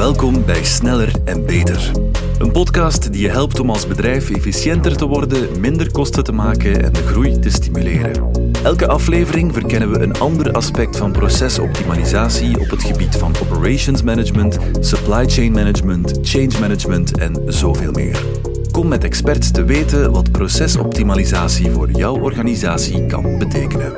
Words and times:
Welkom 0.00 0.44
bij 0.44 0.64
Sneller 0.64 1.12
en 1.24 1.46
Beter. 1.46 1.90
Een 2.38 2.52
podcast 2.52 3.12
die 3.12 3.22
je 3.22 3.28
helpt 3.28 3.60
om 3.60 3.70
als 3.70 3.86
bedrijf 3.86 4.30
efficiënter 4.30 4.96
te 4.96 5.06
worden, 5.06 5.60
minder 5.60 5.90
kosten 5.90 6.24
te 6.24 6.32
maken 6.32 6.82
en 6.82 6.92
de 6.92 7.06
groei 7.06 7.38
te 7.38 7.50
stimuleren. 7.50 8.30
Elke 8.62 8.88
aflevering 8.88 9.52
verkennen 9.52 9.90
we 9.90 10.00
een 10.00 10.18
ander 10.18 10.52
aspect 10.52 10.96
van 10.96 11.12
procesoptimalisatie 11.12 12.60
op 12.60 12.70
het 12.70 12.82
gebied 12.82 13.16
van 13.16 13.34
operations 13.42 14.02
management, 14.02 14.58
supply 14.80 15.28
chain 15.28 15.52
management, 15.52 16.18
change 16.22 16.60
management 16.60 17.18
en 17.18 17.42
zoveel 17.46 17.92
meer. 17.92 18.24
Kom 18.70 18.88
met 18.88 19.04
experts 19.04 19.50
te 19.50 19.64
weten 19.64 20.12
wat 20.12 20.30
procesoptimalisatie 20.30 21.70
voor 21.70 21.90
jouw 21.90 22.20
organisatie 22.20 23.06
kan 23.06 23.38
betekenen. 23.38 23.92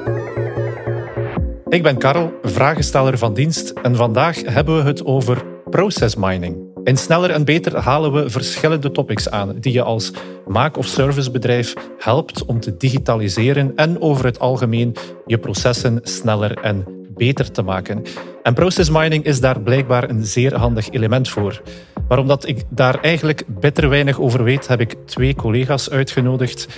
Ik 1.69 1.82
ben 1.82 1.98
Karel, 1.98 2.32
vragensteller 2.43 3.19
van 3.19 3.34
dienst 3.34 3.73
en 3.82 3.96
vandaag 3.96 4.43
hebben 4.45 4.77
we 4.77 4.82
het 4.82 5.05
over 5.05 5.52
process 5.73 6.14
mining. 6.14 6.57
In 6.84 6.96
Sneller 6.96 7.30
en 7.30 7.45
Beter 7.45 7.77
halen 7.77 8.12
we 8.12 8.30
verschillende 8.30 8.91
topics 8.91 9.30
aan 9.30 9.56
die 9.60 9.73
je 9.73 9.83
als 9.83 10.12
maak- 10.47 10.77
of 10.77 10.87
servicebedrijf 10.87 11.74
helpt 11.98 12.45
om 12.45 12.60
te 12.60 12.77
digitaliseren 12.77 13.73
en 13.77 14.00
over 14.00 14.24
het 14.24 14.38
algemeen 14.38 14.97
je 15.27 15.38
processen 15.38 16.00
sneller 16.02 16.59
en 16.59 16.84
beter 17.14 17.50
te 17.50 17.62
maken. 17.62 18.02
En 18.42 18.55
process 18.55 18.91
mining 18.91 19.24
is 19.24 19.41
daar 19.41 19.61
blijkbaar 19.61 20.11
een 20.11 20.24
zeer 20.24 20.55
handig 20.56 20.91
element 20.91 21.28
voor. 21.28 21.62
Maar 22.09 22.19
omdat 22.19 22.48
ik 22.48 22.62
daar 22.69 23.00
eigenlijk 23.00 23.45
bitter 23.47 23.89
weinig 23.89 24.20
over 24.20 24.45
weet, 24.45 24.69
heb 24.69 24.80
ik 24.80 24.97
twee 25.05 25.34
collega's 25.34 25.91
uitgenodigd. 25.91 26.69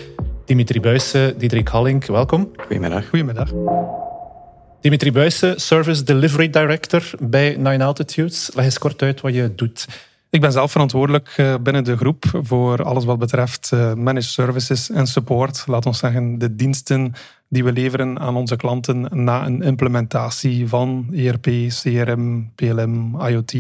Dimitri 0.45 0.81
Buijsen, 0.81 1.39
Diederik 1.39 1.69
Hallink, 1.69 2.05
welkom. 2.05 2.51
Goedemiddag. 2.57 3.09
Goedemiddag. 3.09 3.51
Dimitri 4.85 5.13
Buijsen, 5.13 5.61
Service 5.61 6.03
Delivery 6.03 6.51
Director 6.51 7.11
bij 7.21 7.57
Nine 7.57 7.85
Altitudes. 7.85 8.51
Leg 8.55 8.65
eens 8.65 8.79
kort 8.79 9.03
uit 9.03 9.21
wat 9.21 9.35
je 9.35 9.55
doet. 9.55 9.87
Ik 10.31 10.41
ben 10.41 10.53
zelf 10.53 10.71
verantwoordelijk 10.71 11.35
eh, 11.37 11.55
binnen 11.61 11.85
de 11.85 11.97
groep 11.97 12.25
voor 12.43 12.83
alles 12.83 13.05
wat 13.05 13.19
betreft 13.19 13.71
eh, 13.73 13.95
managed 13.95 14.31
services 14.31 14.91
en 14.91 15.07
support. 15.07 15.65
Laat 15.67 15.87
ons 15.87 15.99
zeggen, 15.99 16.39
de 16.39 16.55
diensten 16.55 17.13
die 17.49 17.65
we 17.65 17.73
leveren 17.73 18.19
aan 18.19 18.37
onze 18.37 18.57
klanten 18.57 19.25
na 19.25 19.47
een 19.47 19.63
implementatie 19.63 20.69
van 20.69 21.09
ERP, 21.15 21.47
CRM, 21.69 22.53
PLM, 22.55 23.21
IoT. 23.21 23.55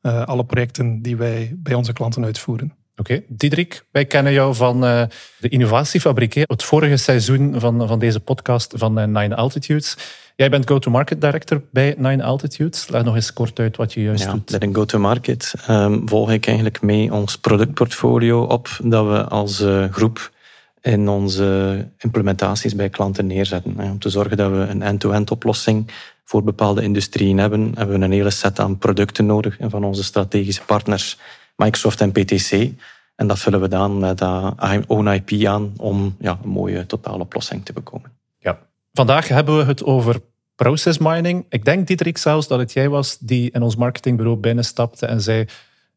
Eh, 0.00 0.22
alle 0.22 0.44
projecten 0.44 1.02
die 1.02 1.16
wij 1.16 1.54
bij 1.56 1.74
onze 1.74 1.92
klanten 1.92 2.24
uitvoeren. 2.24 2.74
Oké, 2.96 3.12
okay. 3.12 3.24
Diederik, 3.28 3.84
wij 3.90 4.04
kennen 4.04 4.32
jou 4.32 4.54
van 4.54 4.80
de 4.80 5.48
Innovatiefabriek, 5.48 6.34
het 6.34 6.62
vorige 6.62 6.96
seizoen 6.96 7.60
van, 7.60 7.88
van 7.88 7.98
deze 7.98 8.20
podcast 8.20 8.72
van 8.76 8.94
Nine 8.94 9.36
Altitudes. 9.36 9.96
Jij 10.36 10.50
bent 10.50 10.68
Go-to-Market 10.68 11.20
Director 11.20 11.62
bij 11.70 11.94
Nine 11.98 12.22
Altitudes. 12.22 12.88
Leg 12.88 13.04
nog 13.04 13.14
eens 13.14 13.32
kort 13.32 13.58
uit 13.58 13.76
wat 13.76 13.92
je 13.92 14.02
juist 14.02 14.24
ja, 14.24 14.32
doet. 14.32 14.58
Bij 14.58 14.68
een 14.68 14.74
Go-to-Market 14.74 15.54
um, 15.70 16.08
volg 16.08 16.30
ik 16.30 16.46
eigenlijk 16.46 16.82
mee 16.82 17.12
ons 17.12 17.38
productportfolio 17.38 18.42
op 18.42 18.68
dat 18.82 19.06
we 19.06 19.24
als 19.24 19.60
uh, 19.60 19.84
groep 19.90 20.32
in 20.80 21.08
onze 21.08 21.88
implementaties 21.98 22.74
bij 22.74 22.88
klanten 22.88 23.26
neerzetten. 23.26 23.78
Om 23.78 23.98
te 23.98 24.10
zorgen 24.10 24.36
dat 24.36 24.50
we 24.50 24.56
een 24.56 24.82
end-to-end 24.82 25.30
oplossing 25.30 25.90
voor 26.24 26.42
bepaalde 26.42 26.82
industrieën 26.82 27.38
hebben, 27.38 27.72
hebben 27.74 27.98
we 27.98 28.04
een 28.04 28.12
hele 28.12 28.30
set 28.30 28.60
aan 28.60 28.78
producten 28.78 29.26
nodig 29.26 29.56
van 29.60 29.84
onze 29.84 30.04
strategische 30.04 30.64
partners 30.64 31.18
Microsoft 31.56 32.00
en 32.00 32.12
PTC. 32.12 32.50
En 33.14 33.26
dat 33.26 33.38
vullen 33.38 33.60
we 33.60 33.68
dan 33.68 33.98
met 33.98 34.20
uh, 34.20 34.50
own 34.86 35.08
IP 35.08 35.46
aan 35.46 35.72
om 35.76 36.16
ja, 36.18 36.38
een 36.42 36.48
mooie 36.48 36.86
totaaloplossing 36.86 37.64
te 37.64 37.72
bekomen. 37.72 38.15
Vandaag 38.96 39.28
hebben 39.28 39.56
we 39.56 39.64
het 39.64 39.84
over 39.84 40.20
process 40.54 40.98
mining. 40.98 41.44
Ik 41.48 41.64
denk, 41.64 41.86
Diederik, 41.86 42.18
zelfs 42.18 42.48
dat 42.48 42.58
het 42.58 42.72
jij 42.72 42.88
was 42.88 43.18
die 43.18 43.50
in 43.50 43.62
ons 43.62 43.76
marketingbureau 43.76 44.38
binnenstapte 44.38 45.06
en 45.06 45.20
zei: 45.20 45.44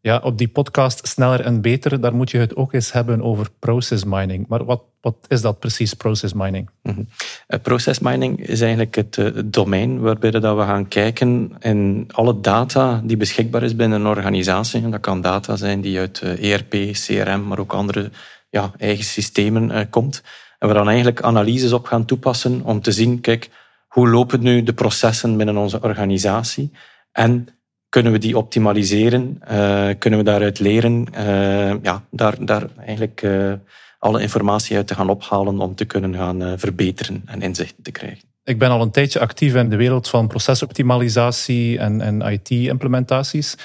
Ja, 0.02 0.17
op 0.23 0.38
die 0.38 0.47
podcast 0.47 1.08
Sneller 1.08 1.42
en 1.42 1.61
Beter, 1.61 2.02
daar 2.02 2.16
moet 2.16 2.31
je 2.31 2.38
het 2.38 2.55
ook 2.55 2.73
eens 2.73 2.92
hebben 2.92 3.22
over 3.22 3.47
process 3.59 4.03
mining. 4.03 4.47
Maar 4.47 4.66
wat, 4.66 4.81
wat 5.02 5.16
is 5.27 5.42
dat 5.42 5.59
precies, 5.59 5.94
process 5.94 6.33
mining? 6.33 6.70
Mm 6.83 6.93
-hmm. 6.93 7.61
process 7.61 7.99
mining 7.99 8.48
is 8.48 8.61
eigenlijk 8.61 8.95
het, 8.95 9.17
uh, 9.17 9.27
domein 9.45 9.99
waarbij 9.99 10.31
we 10.31 10.39
gaan 10.39 10.87
kijken 10.87 11.52
in 11.60 12.08
alle 12.11 12.39
data 12.39 13.02
die 13.04 13.17
beschikbaar 13.17 13.64
is 13.64 13.76
binnen 13.76 13.99
een 13.99 14.08
organisatie. 14.08 14.83
En 14.83 14.92
dat 14.92 15.02
kan 15.02 15.21
data 15.21 15.55
zijn 15.55 15.81
die 15.81 15.99
uit 15.99 16.21
ERP, 16.21 16.76
CRM, 16.92 17.48
maar 17.48 17.60
ook 17.60 17.73
andere 17.73 18.11
ja, 18.49 18.71
eigen 18.77 19.05
systemen 19.05 19.89
komt. 19.89 20.21
En 20.59 20.67
we 20.67 20.73
dan 20.73 20.87
eigenlijk 20.87 21.21
analyses 21.21 21.73
op 21.73 21.86
gaan 21.86 22.05
toepassen 22.05 22.61
om 22.64 22.81
te 22.81 22.92
zien, 22.92 23.21
kijk, 23.21 23.49
hoe 23.87 24.09
lopen 24.09 24.42
nu 24.42 24.64
de 24.64 24.73
processen 24.73 25.37
binnen 25.37 25.58
onze 25.58 25.81
organisatie? 25.81 26.71
En 27.11 27.47
kunnen 27.89 28.11
we 28.11 28.17
die 28.17 28.37
optimaliseren? 28.37 29.42
Uh, 29.52 29.89
kunnen 29.99 30.19
we 30.19 30.25
daaruit 30.25 30.59
leren? 30.59 31.05
Uh, 31.14 31.83
ja, 31.83 32.03
daar, 32.11 32.45
daar 32.45 32.67
eigenlijk 32.77 33.21
uh, 33.21 33.53
alle 33.99 34.21
informatie 34.21 34.75
uit 34.75 34.87
te 34.87 34.95
gaan 34.95 35.09
ophalen 35.09 35.59
om 35.59 35.75
te 35.75 35.86
kunnen 35.86 36.15
gaan 36.15 36.59
verbeteren 36.59 37.21
en 37.25 37.42
inzichten 37.42 37.83
te 37.83 37.92
krijgen. 37.92 38.27
Ik 38.43 38.59
ben 38.59 38.69
al 38.69 38.81
een 38.81 38.92
tijdje 38.92 39.19
actief 39.19 39.55
in 39.55 39.69
de 39.69 39.75
wereld 39.75 40.09
van 40.09 40.27
procesoptimalisatie 40.27 41.80
en, 41.80 42.02
en 42.02 42.21
IT-implementaties. 42.21 43.58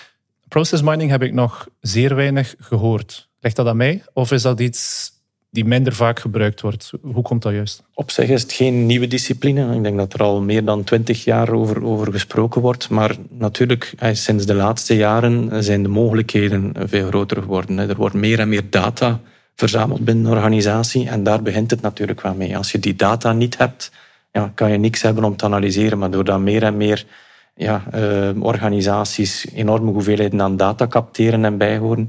Process 0.49 0.83
mining 0.83 1.10
heb 1.10 1.22
ik 1.22 1.33
nog 1.33 1.69
zeer 1.81 2.15
weinig 2.15 2.54
gehoord. 2.59 3.28
Ligt 3.41 3.56
dat 3.56 3.66
aan 3.66 3.77
mij? 3.77 4.03
Of 4.12 4.33
is 4.33 4.43
dat 4.43 4.60
iets 4.60 5.10
die 5.54 5.65
minder 5.65 5.92
vaak 5.92 6.20
gebruikt 6.20 6.60
wordt. 6.60 6.92
Hoe 7.03 7.22
komt 7.22 7.42
dat 7.42 7.53
juist? 7.53 7.82
Op 7.94 8.10
zich 8.10 8.28
is 8.28 8.42
het 8.42 8.53
geen 8.53 8.87
nieuwe 8.87 9.06
discipline. 9.06 9.75
Ik 9.76 9.82
denk 9.82 9.97
dat 9.97 10.12
er 10.12 10.22
al 10.22 10.41
meer 10.41 10.65
dan 10.65 10.84
twintig 10.84 11.25
jaar 11.25 11.53
over, 11.53 11.84
over 11.84 12.12
gesproken 12.12 12.60
wordt. 12.60 12.88
Maar 12.88 13.16
natuurlijk, 13.28 13.94
sinds 14.12 14.47
de 14.47 14.54
laatste 14.54 14.97
jaren 14.97 15.65
zijn 15.65 15.82
de 15.82 15.88
mogelijkheden 15.88 16.72
veel 16.76 17.06
groter 17.06 17.42
geworden. 17.42 17.78
Er 17.78 17.97
wordt 17.97 18.15
meer 18.15 18.38
en 18.41 18.48
meer 18.48 18.70
data 18.70 19.20
verzameld 19.54 20.04
binnen 20.04 20.25
een 20.25 20.32
organisatie. 20.32 21.09
En 21.09 21.22
daar 21.22 21.42
begint 21.42 21.71
het 21.71 21.81
natuurlijk 21.81 22.21
wel 22.21 22.34
mee. 22.34 22.56
Als 22.56 22.72
je 22.72 22.78
die 22.78 22.97
data 22.97 23.32
niet 23.32 23.59
hebt, 23.59 23.91
ja, 24.32 24.53
kan 24.54 24.71
je 24.71 24.78
niks 24.78 25.03
hebben 25.03 25.25
om 25.25 25.36
te 25.36 25.44
analyseren. 25.44 25.98
Maar 25.98 26.10
doordat 26.10 26.41
meer 26.41 26.62
en 26.62 26.76
meer 26.76 27.06
ja, 27.56 27.82
uh, 27.94 28.42
organisaties 28.42 29.47
enorme 29.54 29.91
hoeveelheden 29.91 30.42
aan 30.42 30.56
data 30.56 30.86
capteren 30.86 31.44
en 31.44 31.59
bijhouden, 31.59 32.09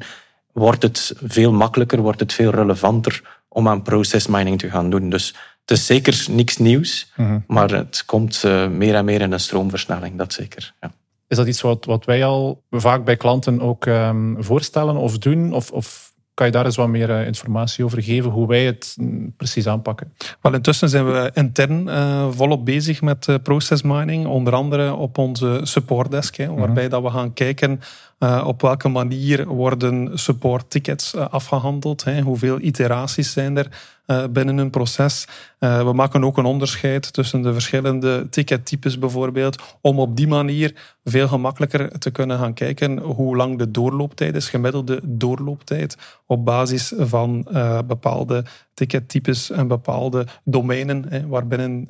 wordt 0.56 0.82
het 0.82 1.14
veel 1.24 1.52
makkelijker, 1.52 2.02
wordt 2.02 2.20
het 2.20 2.34
veel 2.34 2.52
relevanter 2.52 3.42
om 3.48 3.68
aan 3.68 3.82
process 3.82 4.28
mining 4.28 4.60
te 4.60 4.70
gaan 4.70 4.90
doen. 4.90 5.10
Dus 5.10 5.36
het 5.62 5.78
is 5.78 5.86
zeker 5.86 6.26
niks 6.30 6.58
nieuws, 6.58 7.12
mm 7.16 7.26
-hmm. 7.26 7.44
maar 7.48 7.70
het 7.70 8.04
komt 8.06 8.44
uh, 8.46 8.68
meer 8.68 8.96
en 8.96 9.06
meer 9.06 9.22
in 9.22 9.32
een 9.32 9.40
stroomversnelling, 9.40 10.18
dat 10.18 10.34
zeker. 10.34 10.74
Ja. 10.82 10.92
Is 11.28 11.38
dat 11.38 11.48
iets 11.48 11.62
wat, 11.62 11.86
wat 11.86 12.06
wij 12.06 12.26
al 12.26 12.64
vaak 12.70 13.06
bij 13.06 13.18
klanten 13.18 13.62
ook 13.62 13.86
um, 13.86 14.36
voorstellen 14.40 14.96
of 14.96 15.18
doen? 15.18 15.54
Of, 15.54 15.72
of 15.72 16.14
kan 16.34 16.46
je 16.46 16.52
daar 16.52 16.66
eens 16.66 16.76
wat 16.76 16.88
meer 16.88 17.10
uh, 17.10 17.26
informatie 17.26 17.86
over 17.86 18.04
geven, 18.04 18.32
hoe 18.32 18.48
wij 18.48 18.66
het 18.66 18.96
mm, 19.00 19.34
precies 19.38 19.68
aanpakken? 19.68 20.14
Wel, 20.42 20.54
intussen 20.54 20.90
zijn 20.90 21.06
we 21.06 21.32
intern 21.34 21.88
uh, 21.88 22.28
volop 22.32 22.66
bezig 22.66 23.02
met 23.02 23.28
uh, 23.28 23.36
process 23.44 23.82
mining, 23.82 24.26
onder 24.26 24.54
andere 24.54 24.94
op 24.94 25.18
onze 25.18 25.60
supportdesk, 25.64 26.36
hè, 26.36 26.48
waarbij 26.48 26.68
mm 26.68 26.76
-hmm. 26.76 26.90
dat 26.90 27.02
we 27.02 27.10
gaan 27.10 27.34
kijken 27.34 27.82
uh, 28.26 28.44
op 28.48 28.62
welke 28.62 28.88
manier 28.88 29.48
worden 29.48 30.20
support 30.20 30.70
tickets 30.70 31.16
uh, 31.16 31.28
afgehandeld? 31.30 32.04
Hè? 32.04 32.22
Hoeveel 32.22 32.60
iteraties 32.60 33.32
zijn 33.32 33.58
er 33.58 33.68
uh, 34.08 34.24
binnen 34.30 34.58
een 34.58 34.70
proces? 34.70 35.28
we 35.60 35.92
maken 35.94 36.24
ook 36.24 36.38
een 36.38 36.46
onderscheid 36.46 37.14
tussen 37.14 37.42
de 37.42 37.54
verschillende 37.54 38.28
tickettypes 38.30 39.00
bijvoorbeeld, 39.00 39.78
om 39.82 40.00
op 40.00 40.16
die 40.16 40.28
manier 40.28 40.74
veel 41.04 41.28
gemakkelijker 41.28 42.00
te 42.00 42.12
kunnen 42.12 42.38
gaan 42.40 42.54
kijken 42.54 42.98
hoe 42.98 43.36
lang 43.36 43.58
de 43.58 43.72
doorlooptijd 43.72 44.36
is, 44.36 44.50
gemiddelde 44.50 45.00
doorlooptijd, 45.04 45.98
op 46.26 46.46
basis 46.46 46.94
van 46.98 47.48
bepaalde 47.88 48.44
tickettypes 48.74 49.52
en 49.52 49.68
bepaalde 49.68 50.28
domeinen 50.44 51.06
hè, 51.10 51.28
waarbinnen 51.28 51.88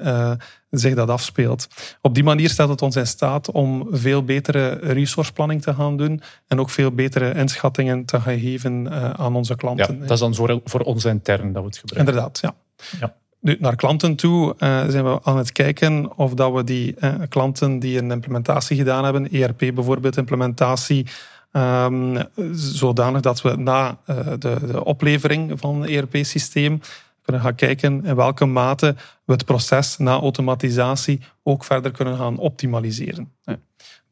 zich 0.78 0.96
dat 0.96 1.10
afspeelt. 1.10 1.68
Op 2.02 2.14
die 2.14 2.24
manier 2.24 2.50
stelt 2.50 2.70
het 2.70 2.82
ons 2.82 2.96
in 2.96 3.08
staat 3.08 3.52
om 3.52 3.88
veel 3.92 4.24
betere 4.24 4.70
resourceplanning 4.82 5.62
te 5.62 5.74
gaan 5.74 5.98
doen 5.98 6.22
en 6.48 6.60
ook 6.60 6.70
veel 6.70 6.92
betere 6.92 7.34
inschattingen 7.34 8.06
te 8.06 8.22
gaan 8.22 8.40
geven 8.40 8.86
uh, 8.86 9.10
aan 9.10 9.36
onze 9.36 9.56
klanten. 9.56 9.94
Ja, 9.94 10.02
dat 10.02 10.12
is 10.12 10.20
dan 10.20 10.36
voor, 10.36 10.62
voor 10.64 10.80
ons 10.80 11.06
intern 11.06 11.54
dat 11.54 11.62
we 11.62 11.68
het 11.68 11.78
gebruiken. 11.78 12.14
Inderdaad, 12.14 12.40
ja. 12.42 12.56
ja. 13.00 13.16
Nu, 13.40 13.58
naar 13.60 13.76
klanten 13.76 14.16
toe 14.16 14.56
uh, 14.60 14.84
zijn 14.88 15.04
we 15.04 15.20
aan 15.24 15.38
het 15.38 15.52
kijken 15.52 16.18
of 16.18 16.34
dat 16.34 16.54
we 16.54 16.64
die 16.64 16.96
uh, 17.00 17.14
klanten 17.30 17.80
die 17.80 17.98
een 17.98 18.12
implementatie 18.12 18.78
gedaan 18.78 19.04
hebben, 19.04 19.32
ERP 19.32 19.58
bijvoorbeeld 19.58 20.18
implementatie, 20.18 21.06
um, 21.52 22.18
zodanig 22.54 23.22
dat 23.22 23.42
we 23.42 23.56
na 23.56 23.98
de, 24.40 24.58
de 24.72 24.84
oplevering 24.84 25.60
van 25.60 25.82
een 25.82 25.90
ERP-systeem 25.90 26.82
kunnen 27.26 27.42
gaan 27.42 27.56
kijken 27.56 28.06
in 28.06 28.16
welke 28.16 28.46
mate 28.46 28.96
we 29.24 29.34
het 29.34 29.46
proces 29.46 29.98
na 29.98 30.20
automatisatie 30.20 31.22
ook 31.44 31.64
verder 31.64 31.92
kunnen 31.92 32.18
gaan 32.18 32.38
optimaliseren. 32.38 33.34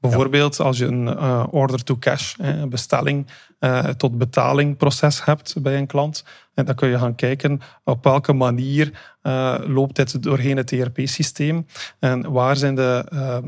Bijvoorbeeld 0.03 0.59
als 0.59 0.77
je 0.77 0.85
een 0.85 1.07
uh, 1.07 1.43
order-to-cash, 1.51 2.35
een 2.37 2.69
bestelling 2.69 3.27
uh, 3.59 3.79
tot 3.79 4.17
betaling 4.17 4.77
proces 4.77 5.25
hebt 5.25 5.61
bij 5.61 5.77
een 5.77 5.87
klant. 5.87 6.23
En 6.53 6.65
dan 6.65 6.75
kun 6.75 6.89
je 6.89 6.97
gaan 6.97 7.15
kijken 7.15 7.61
op 7.83 8.03
welke 8.03 8.33
manier 8.33 8.91
uh, 9.23 9.55
loopt 9.65 9.95
dit 9.95 10.23
doorheen 10.23 10.57
het 10.57 10.71
ERP-systeem 10.71 11.65
en 11.99 12.31
waar 12.31 12.55
zijn 12.55 12.75
de, 12.75 13.05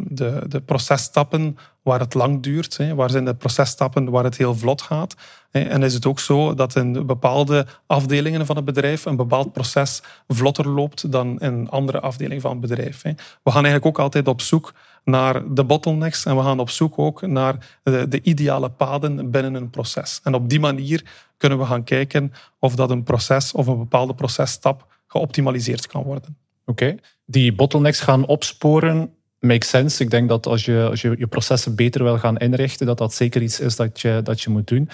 de, 0.07 0.41
de 0.47 0.61
processtappen 0.61 1.57
waar 1.81 1.99
het 1.99 2.13
lang 2.13 2.43
duurt, 2.43 2.77
hè, 2.77 2.95
waar 2.95 3.09
zijn 3.09 3.25
de 3.25 3.35
processtappen 3.35 4.09
waar 4.09 4.23
het 4.23 4.37
heel 4.37 4.55
vlot 4.55 4.81
gaat. 4.81 5.15
En 5.51 5.83
is 5.83 5.93
het 5.93 6.05
ook 6.05 6.19
zo 6.19 6.53
dat 6.53 6.75
in 6.75 7.05
bepaalde 7.05 7.65
afdelingen 7.87 8.45
van 8.45 8.55
het 8.55 8.65
bedrijf 8.65 9.05
een 9.05 9.15
bepaald 9.15 9.53
proces 9.53 10.01
vlotter 10.27 10.69
loopt 10.69 11.11
dan 11.11 11.39
in 11.39 11.69
andere 11.69 11.99
afdelingen 11.99 12.41
van 12.41 12.51
het 12.51 12.59
bedrijf. 12.59 13.01
We 13.01 13.51
gaan 13.51 13.65
eigenlijk 13.65 13.85
ook 13.85 13.99
altijd 13.99 14.27
op 14.27 14.41
zoek 14.41 14.73
naar 15.05 15.53
de 15.53 15.63
bottlenecks 15.63 16.25
en 16.25 16.35
we 16.35 16.43
gaan 16.43 16.59
op 16.59 16.69
zoek 16.69 16.99
ook 16.99 17.21
naar 17.21 17.77
de, 17.83 18.07
de, 18.07 18.21
ideale 18.21 18.69
paden 18.69 19.31
binnen 19.31 19.53
een 19.53 19.69
proces. 19.69 20.19
En 20.23 20.33
op 20.33 20.49
die 20.49 20.59
manier 20.59 21.03
kunnen 21.37 21.57
we 21.57 21.65
gaan 21.65 21.83
kijken 21.83 22.33
of 22.59 22.75
dat 22.75 22.89
een 22.89 23.03
proces 23.03 23.51
of 23.51 23.67
een 23.67 23.77
bepaalde 23.77 24.13
processtap 24.13 24.87
geoptimaliseerd 25.07 25.87
kan 25.87 26.03
worden. 26.03 26.37
Oké, 26.65 26.95
die 27.25 27.53
bottlenecks 27.53 27.99
gaan 27.99 28.25
opsporen 28.25 29.13
makes 29.39 29.69
sense. 29.69 30.03
Ik 30.03 30.09
denk 30.09 30.29
dat 30.29 30.45
als 30.45 30.65
je, 30.65 30.87
als 30.89 31.01
je 31.01 31.15
je 31.17 31.27
processen 31.27 31.75
beter 31.75 32.03
wil 32.03 32.17
gaan 32.17 32.37
inrichten, 32.37 32.85
dat 32.85 32.97
dat 32.97 33.13
zeker 33.13 33.41
iets 33.41 33.59
is 33.59 33.75
dat 33.75 34.01
je, 34.01 34.19
dat 34.23 34.41
je 34.41 34.49
moet 34.49 34.67
doen. 34.67 34.89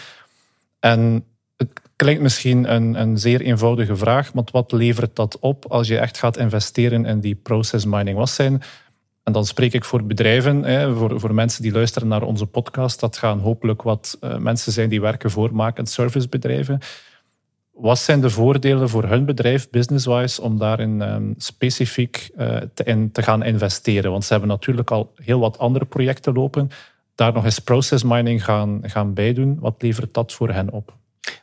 En 0.79 1.25
het 1.57 1.81
klinkt 1.95 2.21
misschien 2.21 2.73
een, 2.73 3.01
een 3.01 3.17
zeer 3.17 3.41
eenvoudige 3.41 3.95
vraag, 3.95 4.33
maar 4.33 4.43
wat 4.51 4.71
levert 4.71 5.15
dat 5.15 5.39
op 5.39 5.65
als 5.65 5.87
je 5.87 5.97
echt 5.97 6.17
gaat 6.17 6.37
investeren 6.37 7.05
in 7.05 7.19
die 7.19 7.35
process 7.35 7.85
mining? 7.85 8.17
Wat 8.17 8.29
zijn 8.29 8.61
en 9.23 9.33
dan 9.33 9.45
spreek 9.45 9.73
ik 9.73 9.85
voor 9.85 10.03
bedrijven, 10.03 10.63
hè, 10.63 10.95
voor, 10.95 11.19
voor 11.19 11.33
mensen 11.33 11.61
die 11.61 11.71
luisteren 11.71 12.07
naar 12.07 12.23
onze 12.23 12.45
podcast. 12.45 12.99
Dat 12.99 13.17
gaan 13.17 13.39
hopelijk 13.39 13.81
wat 13.81 14.17
uh, 14.21 14.37
mensen 14.37 14.71
zijn 14.71 14.89
die 14.89 15.01
werken 15.01 15.31
voor 15.31 15.71
en 15.73 15.85
servicebedrijven. 15.85 16.79
Wat 17.71 17.99
zijn 17.99 18.21
de 18.21 18.29
voordelen 18.29 18.89
voor 18.89 19.03
hun 19.03 19.25
bedrijf, 19.25 19.69
business-wise, 19.69 20.41
om 20.41 20.57
daarin 20.57 21.01
um, 21.01 21.33
specifiek 21.37 22.29
uh, 22.37 22.57
te, 22.73 22.83
in, 22.83 23.11
te 23.11 23.23
gaan 23.23 23.43
investeren? 23.43 24.11
Want 24.11 24.23
ze 24.23 24.31
hebben 24.31 24.49
natuurlijk 24.49 24.91
al 24.91 25.11
heel 25.15 25.39
wat 25.39 25.57
andere 25.57 25.85
projecten 25.85 26.33
lopen. 26.33 26.69
Daar 27.15 27.33
nog 27.33 27.45
eens 27.45 27.59
process 27.59 28.03
mining 28.03 28.43
gaan, 28.43 28.79
gaan 28.83 29.13
bijdoen. 29.13 29.59
Wat 29.59 29.81
levert 29.81 30.13
dat 30.13 30.33
voor 30.33 30.49
hen 30.49 30.71
op? 30.71 30.99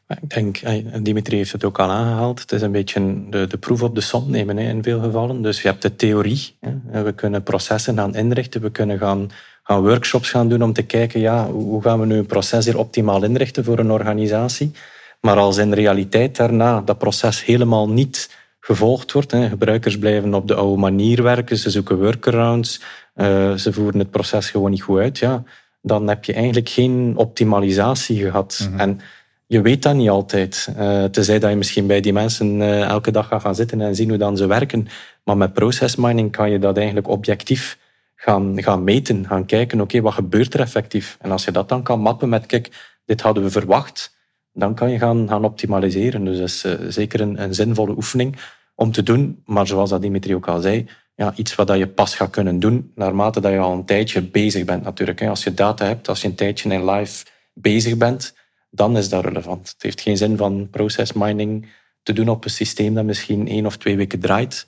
Ik 0.08 0.30
denk, 0.30 0.60
Dimitri 1.04 1.36
heeft 1.36 1.52
het 1.52 1.64
ook 1.64 1.78
al 1.78 1.90
aangehaald, 1.90 2.40
het 2.40 2.52
is 2.52 2.62
een 2.62 2.72
beetje 2.72 3.28
de, 3.30 3.46
de 3.46 3.58
proef 3.58 3.82
op 3.82 3.94
de 3.94 4.00
som 4.00 4.30
nemen 4.30 4.56
hè, 4.56 4.68
in 4.68 4.82
veel 4.82 5.00
gevallen. 5.00 5.42
Dus 5.42 5.62
je 5.62 5.68
hebt 5.68 5.82
de 5.82 5.96
theorie, 5.96 6.56
hè. 6.90 7.02
we 7.02 7.12
kunnen 7.12 7.42
processen 7.42 7.96
gaan 7.96 8.14
inrichten, 8.14 8.60
we 8.60 8.70
kunnen 8.70 8.98
gaan, 8.98 9.30
gaan 9.62 9.82
workshops 9.82 10.30
gaan 10.30 10.48
doen 10.48 10.62
om 10.62 10.72
te 10.72 10.82
kijken, 10.82 11.20
ja, 11.20 11.46
hoe 11.50 11.82
gaan 11.82 12.00
we 12.00 12.06
nu 12.06 12.16
een 12.16 12.26
proces 12.26 12.64
hier 12.64 12.78
optimaal 12.78 13.24
inrichten 13.24 13.64
voor 13.64 13.78
een 13.78 13.90
organisatie. 13.90 14.72
Maar 15.20 15.36
als 15.36 15.56
in 15.56 15.72
realiteit 15.72 16.36
daarna 16.36 16.80
dat 16.80 16.98
proces 16.98 17.44
helemaal 17.44 17.88
niet 17.88 18.36
gevolgd 18.60 19.12
wordt, 19.12 19.30
hè, 19.30 19.48
gebruikers 19.48 19.98
blijven 19.98 20.34
op 20.34 20.48
de 20.48 20.54
oude 20.54 20.80
manier 20.80 21.22
werken, 21.22 21.56
ze 21.56 21.70
zoeken 21.70 21.98
workarounds, 21.98 22.80
uh, 23.16 23.54
ze 23.54 23.72
voeren 23.72 23.98
het 23.98 24.10
proces 24.10 24.50
gewoon 24.50 24.70
niet 24.70 24.82
goed 24.82 24.98
uit, 24.98 25.18
ja, 25.18 25.42
dan 25.82 26.08
heb 26.08 26.24
je 26.24 26.32
eigenlijk 26.32 26.68
geen 26.68 27.12
optimalisatie 27.16 28.24
gehad. 28.24 28.68
Mhm. 28.70 28.80
En 28.80 29.00
je 29.48 29.62
weet 29.62 29.82
dat 29.82 29.94
niet 29.94 30.08
altijd. 30.08 30.68
Uh, 30.78 31.04
tenzij 31.04 31.38
dat 31.38 31.50
je 31.50 31.56
misschien 31.56 31.86
bij 31.86 32.00
die 32.00 32.12
mensen 32.12 32.60
uh, 32.60 32.82
elke 32.82 33.10
dag 33.10 33.26
gaat 33.26 33.40
gaan 33.40 33.54
zitten 33.54 33.80
en 33.80 33.94
zien 33.94 34.08
hoe 34.08 34.18
dan 34.18 34.36
ze 34.36 34.46
werken. 34.46 34.88
Maar 35.24 35.36
met 35.36 35.52
process 35.52 35.96
mining 35.96 36.32
kan 36.32 36.50
je 36.50 36.58
dat 36.58 36.76
eigenlijk 36.76 37.08
objectief 37.08 37.78
gaan, 38.14 38.62
gaan 38.62 38.84
meten. 38.84 39.26
Gaan 39.26 39.46
kijken, 39.46 39.80
oké, 39.80 40.00
wat 40.00 40.12
gebeurt 40.12 40.54
er 40.54 40.60
effectief? 40.60 41.16
En 41.20 41.30
als 41.30 41.44
je 41.44 41.50
dat 41.50 41.68
dan 41.68 41.82
kan 41.82 42.00
mappen 42.00 42.28
met, 42.28 42.46
kijk, 42.46 42.96
dit 43.04 43.20
hadden 43.20 43.42
we 43.42 43.50
verwacht, 43.50 44.16
dan 44.52 44.74
kan 44.74 44.90
je 44.90 44.98
gaan, 44.98 45.28
gaan 45.28 45.44
optimaliseren. 45.44 46.24
Dus 46.24 46.38
dat 46.38 46.48
is 46.48 46.64
uh, 46.64 46.88
zeker 46.88 47.20
een, 47.20 47.42
een, 47.42 47.54
zinvolle 47.54 47.96
oefening 47.96 48.36
om 48.74 48.92
te 48.92 49.02
doen. 49.02 49.42
Maar 49.44 49.66
zoals 49.66 49.90
dat 49.90 50.02
Dimitri 50.02 50.34
ook 50.34 50.48
al 50.48 50.60
zei, 50.60 50.86
ja, 51.14 51.32
iets 51.36 51.54
wat 51.54 51.76
je 51.76 51.86
pas 51.86 52.14
gaat 52.14 52.30
kunnen 52.30 52.58
doen 52.58 52.92
naarmate 52.94 53.40
dat 53.40 53.52
je 53.52 53.58
al 53.58 53.72
een 53.72 53.84
tijdje 53.84 54.22
bezig 54.22 54.64
bent 54.64 54.82
natuurlijk. 54.82 55.22
Als 55.22 55.44
je 55.44 55.54
data 55.54 55.86
hebt, 55.86 56.08
als 56.08 56.20
je 56.20 56.28
een 56.28 56.34
tijdje 56.34 56.70
in 56.70 56.90
live 56.90 57.24
bezig 57.52 57.96
bent, 57.96 58.34
dan 58.70 58.96
is 58.96 59.08
dat 59.08 59.24
relevant. 59.24 59.68
Het 59.68 59.82
heeft 59.82 60.00
geen 60.00 60.16
zin 60.16 60.36
van 60.36 60.70
process 60.70 61.12
mining 61.12 61.68
te 62.02 62.12
doen 62.12 62.28
op 62.28 62.44
een 62.44 62.50
systeem 62.50 62.94
dat 62.94 63.04
misschien 63.04 63.48
één 63.48 63.66
of 63.66 63.76
twee 63.76 63.96
weken 63.96 64.20
draait. 64.20 64.66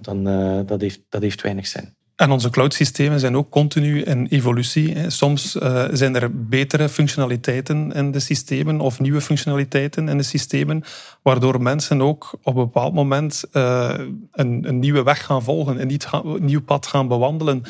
Dan, 0.00 0.28
uh, 0.28 0.60
dat, 0.66 0.80
heeft, 0.80 1.00
dat 1.08 1.22
heeft 1.22 1.42
weinig 1.42 1.66
zin. 1.66 1.94
En 2.16 2.30
onze 2.30 2.50
cloud-systemen 2.50 3.20
zijn 3.20 3.36
ook 3.36 3.50
continu 3.50 4.02
in 4.02 4.26
evolutie. 4.26 5.10
Soms 5.10 5.56
uh, 5.56 5.84
zijn 5.92 6.16
er 6.16 6.46
betere 6.48 6.88
functionaliteiten 6.88 7.92
in 7.92 8.10
de 8.10 8.20
systemen 8.20 8.80
of 8.80 9.00
nieuwe 9.00 9.20
functionaliteiten 9.20 10.08
in 10.08 10.16
de 10.16 10.22
systemen, 10.22 10.82
waardoor 11.22 11.62
mensen 11.62 12.02
ook 12.02 12.30
op 12.42 12.56
een 12.56 12.64
bepaald 12.64 12.94
moment 12.94 13.44
uh, 13.52 13.94
een, 14.32 14.68
een, 14.68 14.78
nieuwe 14.78 15.02
weg 15.02 15.24
gaan 15.24 15.42
volgen, 15.42 15.80
een 15.80 16.44
nieuw 16.44 16.62
pad 16.62 16.86
gaan 16.86 17.08
bewandelen 17.08 17.62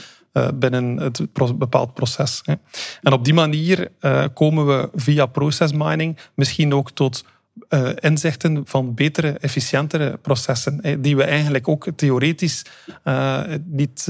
binnen 0.55 0.97
het 0.97 1.21
bepaald 1.59 1.95
proces. 1.95 2.41
Hè. 2.45 2.55
En 3.03 3.13
op 3.13 3.25
die 3.25 3.35
manier 3.35 3.89
uh, 4.01 4.25
komen 4.35 4.67
we 4.67 4.91
via 4.95 5.27
process 5.27 5.73
mining 5.73 6.19
misschien 6.35 6.75
ook 6.75 6.91
tot 6.91 7.25
uh, 7.69 7.91
inzichten 7.95 8.63
van 8.65 8.95
betere, 8.95 9.31
efficiëntere 9.31 10.19
processen, 10.23 10.79
hè, 10.83 11.01
die 11.01 11.17
we 11.17 11.25
eigenlijk 11.25 11.69
ook 11.69 11.87
theoretisch 11.97 12.65
niet 13.65 14.07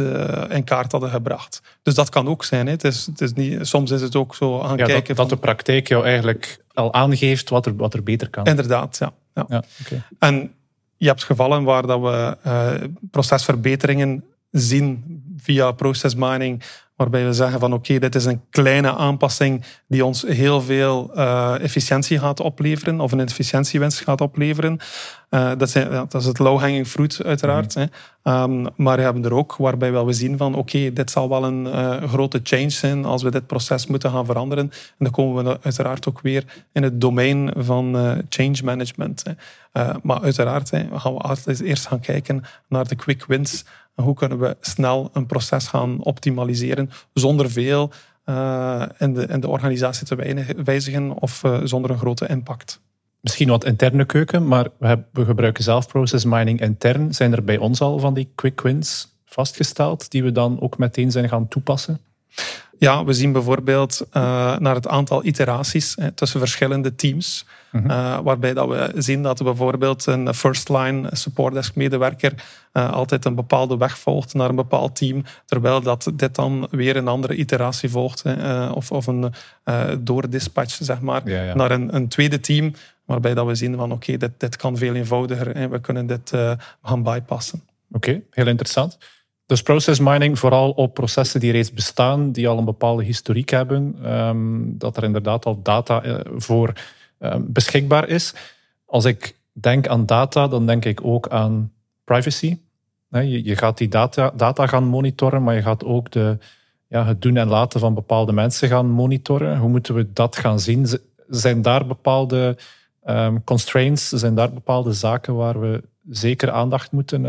in 0.48 0.64
kaart 0.64 0.92
hadden 0.92 1.10
gebracht. 1.10 1.62
Dus 1.82 1.94
dat 1.94 2.08
kan 2.08 2.28
ook 2.28 2.44
zijn. 2.44 2.66
Hè. 2.66 2.72
Het 2.72 2.84
is, 2.84 3.06
het 3.06 3.20
is 3.20 3.32
niet, 3.32 3.66
soms 3.66 3.90
is 3.90 4.00
het 4.00 4.16
ook 4.16 4.34
zo 4.34 4.60
aan 4.60 4.76
ja, 4.76 4.84
kijken. 4.84 5.14
Dat, 5.14 5.16
dat 5.16 5.28
de 5.28 5.36
praktijk 5.36 5.88
jou 5.88 6.04
eigenlijk 6.04 6.64
al 6.74 6.92
aangeeft 6.94 7.50
wat 7.50 7.66
er, 7.66 7.76
wat 7.76 7.94
er 7.94 8.02
beter 8.02 8.30
kan. 8.30 8.44
Inderdaad, 8.44 8.96
ja. 8.98 9.12
ja. 9.34 9.44
ja 9.48 9.62
okay. 9.84 10.02
En 10.18 10.52
je 10.96 11.06
hebt 11.06 11.24
gevallen 11.24 11.64
waar 11.64 11.86
dat 11.86 12.00
we 12.00 12.36
procesverbeteringen 13.10 14.24
zien 14.50 15.22
via 15.42 15.72
process 15.72 16.14
mining, 16.14 16.62
waarbij 17.00 17.26
we 17.26 17.32
zeggen 17.32 17.60
van 17.60 17.72
oké, 17.72 17.98
dit 17.98 18.14
is 18.14 18.24
een 18.24 18.40
kleine 18.50 18.94
aanpassing 18.94 19.64
die 19.88 20.04
ons 20.04 20.22
heel 20.22 20.60
veel 20.60 21.10
uh, 21.14 21.54
efficiëntie 21.60 22.18
gaat 22.18 22.40
opleveren 22.40 23.00
of 23.00 23.12
een 23.12 23.20
efficiëntiewinst 23.20 24.00
gaat 24.00 24.20
opleveren. 24.20 24.78
Uh, 25.30 25.50
dat, 25.56 25.70
zijn, 25.70 25.90
dat, 25.90 26.14
is 26.14 26.24
het 26.24 26.38
low-hanging 26.38 26.86
fruit 26.86 27.22
uiteraard. 27.24 27.74
Mm 27.74 27.90
-hmm. 28.22 28.32
um, 28.32 28.68
maar 28.76 28.96
we 28.96 29.02
hebben 29.02 29.24
er 29.24 29.34
ook 29.34 29.56
waarbij 29.56 29.92
wel 29.92 30.06
we 30.06 30.12
zien 30.12 30.36
van 30.36 30.54
oké, 30.54 30.92
dit 30.92 31.10
zal 31.10 31.28
wel 31.28 31.44
een 31.44 31.66
uh, 31.66 32.02
grote 32.02 32.40
change 32.42 32.70
zijn 32.70 33.04
als 33.04 33.22
we 33.22 33.30
dit 33.30 33.46
proces 33.46 33.86
moeten 33.86 34.10
gaan 34.10 34.26
veranderen. 34.26 34.64
En 34.64 34.96
dan 34.98 35.10
komen 35.10 35.44
we 35.44 35.58
uiteraard 35.62 36.08
ook 36.08 36.20
weer 36.20 36.44
in 36.72 36.82
het 36.82 37.00
domein 37.00 37.52
van 37.56 37.94
change 38.28 38.58
management. 38.64 39.22
maar 40.02 40.20
uiteraard 40.20 40.70
hè, 40.70 40.86
gaan 40.92 41.14
we 41.14 41.20
altijd 41.20 41.60
eerst 41.60 41.86
gaan 41.86 42.00
kijken 42.00 42.44
naar 42.68 42.88
de 42.88 42.94
quick 42.94 43.24
wins 43.26 43.64
hoe 43.94 44.14
kunnen 44.14 44.38
we 44.38 44.56
snel 44.60 45.10
een 45.12 45.26
proces 45.26 45.66
gaan 45.66 46.04
optimaliseren 46.04 46.90
zonder 47.12 47.50
veel 47.50 47.90
uh, 48.26 48.82
in, 48.98 49.14
de, 49.14 49.26
in 49.26 49.40
de 49.40 49.48
organisatie 49.48 50.06
te 50.06 50.54
wijzigen 50.64 51.20
of 51.20 51.42
uh, 51.42 51.60
zonder 51.64 51.90
een 51.90 51.98
grote 51.98 52.28
impact. 52.28 52.80
Misschien 53.20 53.48
wat 53.48 53.64
interne 53.64 54.04
keuken, 54.04 54.46
maar 54.46 54.68
we, 54.78 54.86
hebben, 54.86 55.06
we 55.12 55.24
gebruiken 55.24 55.64
zelf 55.64 55.86
process 55.86 56.24
mining 56.24 56.60
intern. 56.60 57.14
Zijn 57.14 57.32
er 57.32 57.44
bij 57.44 57.58
ons 57.58 57.80
al 57.80 57.98
van 57.98 58.14
die 58.14 58.32
quick 58.34 58.60
wins 58.60 59.18
vastgesteld 59.24 60.10
die 60.10 60.22
we 60.22 60.32
dan 60.32 60.60
ook 60.60 60.78
meteen 60.78 61.10
zijn 61.10 61.28
gaan 61.28 61.48
toepassen? 61.48 62.00
Ja, 62.80 63.04
we 63.04 63.12
zien 63.12 63.32
bijvoorbeeld 63.32 64.06
uh, 64.12 64.58
naar 64.58 64.74
het 64.74 64.88
aantal 64.88 65.24
iteraties 65.24 65.94
hè, 66.00 66.12
tussen 66.12 66.40
verschillende 66.40 66.94
teams. 66.94 67.46
-hmm. 67.70 67.90
uh, 67.90 68.18
waarbij 68.18 68.54
dat 68.54 68.68
we 68.68 68.92
zien 68.96 69.22
dat 69.22 69.42
bijvoorbeeld 69.42 70.06
een 70.06 70.34
first 70.34 70.68
line 70.68 71.08
support 71.12 71.54
desk 71.54 71.74
medewerker 71.74 72.34
uh, 72.72 72.92
altijd 72.92 73.24
een 73.24 73.34
bepaalde 73.34 73.76
weg 73.76 73.98
volgt 73.98 74.34
naar 74.34 74.48
een 74.48 74.56
bepaald 74.56 74.96
team, 74.96 75.24
terwijl 75.46 75.80
dat 75.80 76.12
dit 76.14 76.34
dan 76.34 76.68
weer 76.70 76.96
een 76.96 77.08
andere 77.08 77.34
iteratie 77.34 77.90
volgt. 77.90 78.22
Hè, 78.22 78.66
of, 78.68 78.90
of 78.90 79.06
een 79.06 79.32
doordispatch, 79.98 80.78
zeg 80.80 81.00
maar, 81.00 81.28
ja, 81.28 81.42
ja. 81.42 81.54
naar 81.54 81.70
een, 81.70 81.94
een, 81.94 82.08
tweede 82.08 82.40
team, 82.40 82.72
waarbij 83.04 83.34
dat 83.34 83.46
we 83.46 83.54
zien 83.54 83.76
van 83.76 83.92
oké, 83.92 84.04
okay, 84.04 84.16
dit, 84.16 84.30
dit 84.36 84.56
kan 84.56 84.76
veel 84.76 84.94
eenvoudiger 84.94 85.54
en 85.54 85.70
we 85.70 85.80
kunnen 85.80 86.06
dit 86.06 86.32
gaan 86.82 87.02
bypassen. 87.02 87.62
Oké, 87.92 88.08
okay, 88.08 88.22
heel 88.30 88.46
interessant. 88.46 88.98
Dus 89.50 89.62
process 89.62 89.98
mining 89.98 90.38
vooral 90.38 90.70
op 90.70 90.94
processen 90.94 91.40
die 91.40 91.52
reeds 91.52 91.72
bestaan, 91.72 92.32
die 92.32 92.48
al 92.48 92.58
een 92.58 92.64
bepaalde 92.64 93.04
historiek 93.04 93.50
hebben, 93.50 94.12
um, 94.12 94.78
dat 94.78 94.96
er 94.96 95.04
inderdaad 95.04 95.44
al 95.44 95.62
data 95.62 96.04
uh, 96.04 96.20
voor 96.34 96.72
um, 97.18 97.52
beschikbaar 97.52 98.08
is. 98.08 98.34
Als 98.86 99.04
ik 99.04 99.36
denk 99.52 99.88
aan 99.88 100.06
data, 100.06 100.48
dan 100.48 100.66
denk 100.66 100.84
ik 100.84 101.04
ook 101.04 101.28
aan 101.28 101.72
privacy. 102.04 102.58
Je, 103.10 103.56
gaat 103.56 103.78
die 103.78 103.88
data, 103.88 104.32
data 104.36 104.66
gaan 104.66 104.84
monitoren, 104.84 105.42
maar 105.42 105.54
je 105.54 105.62
gaat 105.62 105.84
ook 105.84 106.10
de, 106.10 106.38
ja, 106.86 107.04
het 107.04 107.22
doen 107.22 107.36
en 107.36 107.48
laten 107.48 107.80
van 107.80 107.94
bepaalde 107.94 108.32
mensen 108.32 108.68
gaan 108.68 108.90
monitoren. 108.90 109.58
Hoe 109.58 109.68
moeten 109.68 109.94
we 109.94 110.12
dat 110.12 110.36
gaan 110.36 110.60
zien? 110.60 110.86
Zijn 111.28 111.62
daar 111.62 111.86
bepaalde 111.86 112.56
um, 113.04 113.44
constraints, 113.44 114.08
zijn 114.08 114.34
daar 114.34 114.52
bepaalde 114.52 114.92
zaken 114.92 115.34
waar 115.34 115.60
we 115.60 115.82
zeker 116.08 116.50
aandacht 116.50 116.92
moeten 116.92 117.26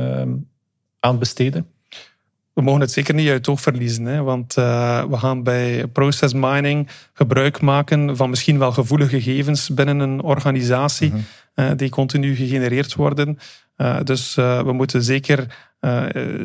aan 1.00 1.20
besteden? 1.20 1.66
We 2.54 2.62
mogen 2.62 2.82
het 2.82 2.92
zeker 2.92 3.14
niet 3.14 3.28
uit 3.28 3.38
het 3.38 3.48
oog 3.48 3.62
verliezen. 3.62 4.06
Hè, 4.06 4.22
want 4.22 4.58
uh, 4.58 5.04
we 5.04 5.18
gaan 5.18 5.44
bij 5.44 5.88
process 5.88 6.34
mining 6.34 6.88
gebruik 7.14 7.62
maken 7.62 8.18
van 8.18 8.30
misschien 8.30 8.60
wel 8.60 8.72
gevoelige 8.72 9.22
gegevens 9.22 9.70
binnen 9.70 10.00
een 10.00 10.22
organisatie 10.22 11.10
-hmm. 11.10 11.26
Uh, 11.56 11.72
die 11.76 11.90
continu 11.90 12.36
gegenereerd 12.36 12.96
worden. 12.96 13.38
Uh, 13.78 13.98
dus 14.04 14.36
we 14.36 14.72
moeten 14.74 15.04
zeker 15.04 15.70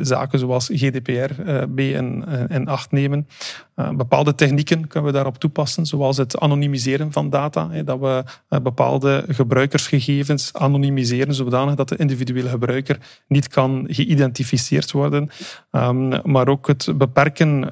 zaken 0.00 0.38
zoals 0.38 0.70
GDPR 0.72 1.10
uh, 1.12 1.62
mee 1.68 1.92
in, 1.92 2.25
in, 2.48 2.68
acht 2.68 2.90
nemen. 2.90 3.28
Bepaalde 3.75 4.34
technieken 4.34 4.86
kunnen 4.86 5.10
we 5.10 5.16
daarop 5.16 5.38
toepassen, 5.38 5.86
zoals 5.86 6.16
het 6.16 6.38
anonimiseren 6.38 7.12
van 7.12 7.30
data. 7.30 7.70
Hè, 7.70 7.84
dat 7.84 8.00
we 8.00 8.25
bepaalde 8.62 9.25
gebruikersgegevens 9.28 10.52
anonimiseren, 10.52 11.34
zodanig 11.34 11.75
dat 11.75 11.88
de 11.88 11.96
individuele 11.96 12.48
gebruiker 12.48 12.98
niet 13.28 13.48
kan 13.48 13.86
geïdentificeerd 13.88 14.92
worden. 14.92 15.30
Um, 15.70 16.20
maar 16.25 16.48
ook 16.48 16.66
het 16.66 16.92
beperken 16.94 17.68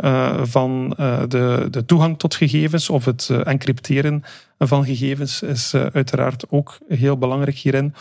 van 0.48 0.88
de, 1.28 1.66
de, 1.70 1.84
toegang 1.86 2.18
tot 2.18 2.34
gegevens 2.34 2.90
of 2.90 3.04
het 3.04 3.30
encrypteren 3.44 4.24
van 4.58 4.84
gegevens 4.84 5.42
is 5.42 5.74
uiteraard 5.74 6.44
ook 6.50 6.78
heel 6.88 7.18
belangrijk 7.18 7.56
hierin. 7.56 7.94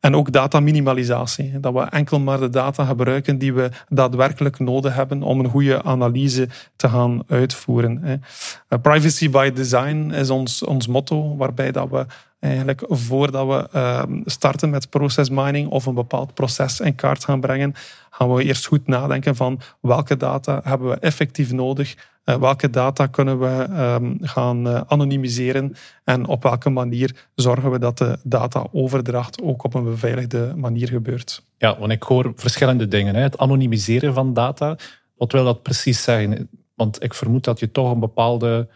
En 0.00 0.16
ook 0.16 0.32
dataminimalisatie. 0.32 1.60
Dat 1.60 1.72
we 1.72 1.80
enkel 1.80 2.20
maar 2.20 2.40
de 2.40 2.50
data 2.50 2.84
gebruiken 2.84 3.38
die 3.38 3.54
we 3.54 3.70
daadwerkelijk 3.88 4.58
nodig 4.58 4.94
hebben 4.94 5.22
om 5.22 5.40
een 5.40 5.50
goede 5.50 5.82
analyse 5.82 6.48
te 6.76 6.88
gaan 6.88 7.22
uitvoeren. 7.28 8.22
Eh, 8.68 8.78
privacy 8.82 9.30
by 9.30 9.50
design 9.52 10.10
is 10.10 10.30
ons, 10.30 10.64
ons 10.64 10.86
motto, 10.86 11.36
waarbij 11.36 11.72
dat 11.72 11.88
we 11.90 12.06
eigenlijk 12.38 12.84
voordat 12.88 13.46
we 13.46 13.68
ehm, 13.72 14.20
starten 14.24 14.70
met 14.70 14.90
process 14.90 15.30
mining 15.30 15.68
of 15.68 15.86
een 15.86 15.94
bepaald 15.94 16.34
proces 16.34 16.80
in 16.80 16.94
kaart 16.94 17.24
gaan 17.24 17.40
brengen, 17.40 17.74
gaan 18.10 18.34
we 18.34 18.44
eerst 18.44 18.66
goed 18.66 18.86
nadenken 18.86 19.36
van 19.36 19.60
welke 19.80 20.16
data 20.16 20.60
hebben 20.64 20.88
we 20.88 20.96
effectief 20.96 21.52
nodig 21.52 21.96
uh, 22.28 22.36
welke 22.36 22.70
data 22.70 23.06
kunnen 23.06 23.38
we 23.38 23.66
um, 24.00 24.18
gaan 24.20 24.66
uh, 24.66 24.80
anonimiseren 24.86 25.74
en 26.04 26.26
op 26.26 26.42
welke 26.42 26.70
manier 26.70 27.28
zorgen 27.34 27.70
we 27.70 27.78
dat 27.78 27.98
de 27.98 28.18
dataoverdracht 28.22 29.42
ook 29.42 29.64
op 29.64 29.74
een 29.74 29.84
beveiligde 29.84 30.52
manier 30.56 30.88
gebeurt. 30.88 31.42
Ja, 31.58 31.78
want 31.78 31.92
ik 31.92 32.02
hoor 32.02 32.32
verschillende 32.36 32.88
dingen. 32.88 33.14
Hè. 33.14 33.20
Het 33.20 33.38
anonimiseren 33.38 34.14
van 34.14 34.32
data, 34.32 34.76
wat 35.16 35.32
wil 35.32 35.44
dat 35.44 35.62
precies 35.62 36.02
zeggen? 36.02 36.48
Want 36.74 37.02
ik 37.02 37.14
vermoed 37.14 37.44
dat 37.44 37.58
je 37.58 37.70
toch 37.70 37.90
een 37.90 38.00
bepaalde 38.00 38.68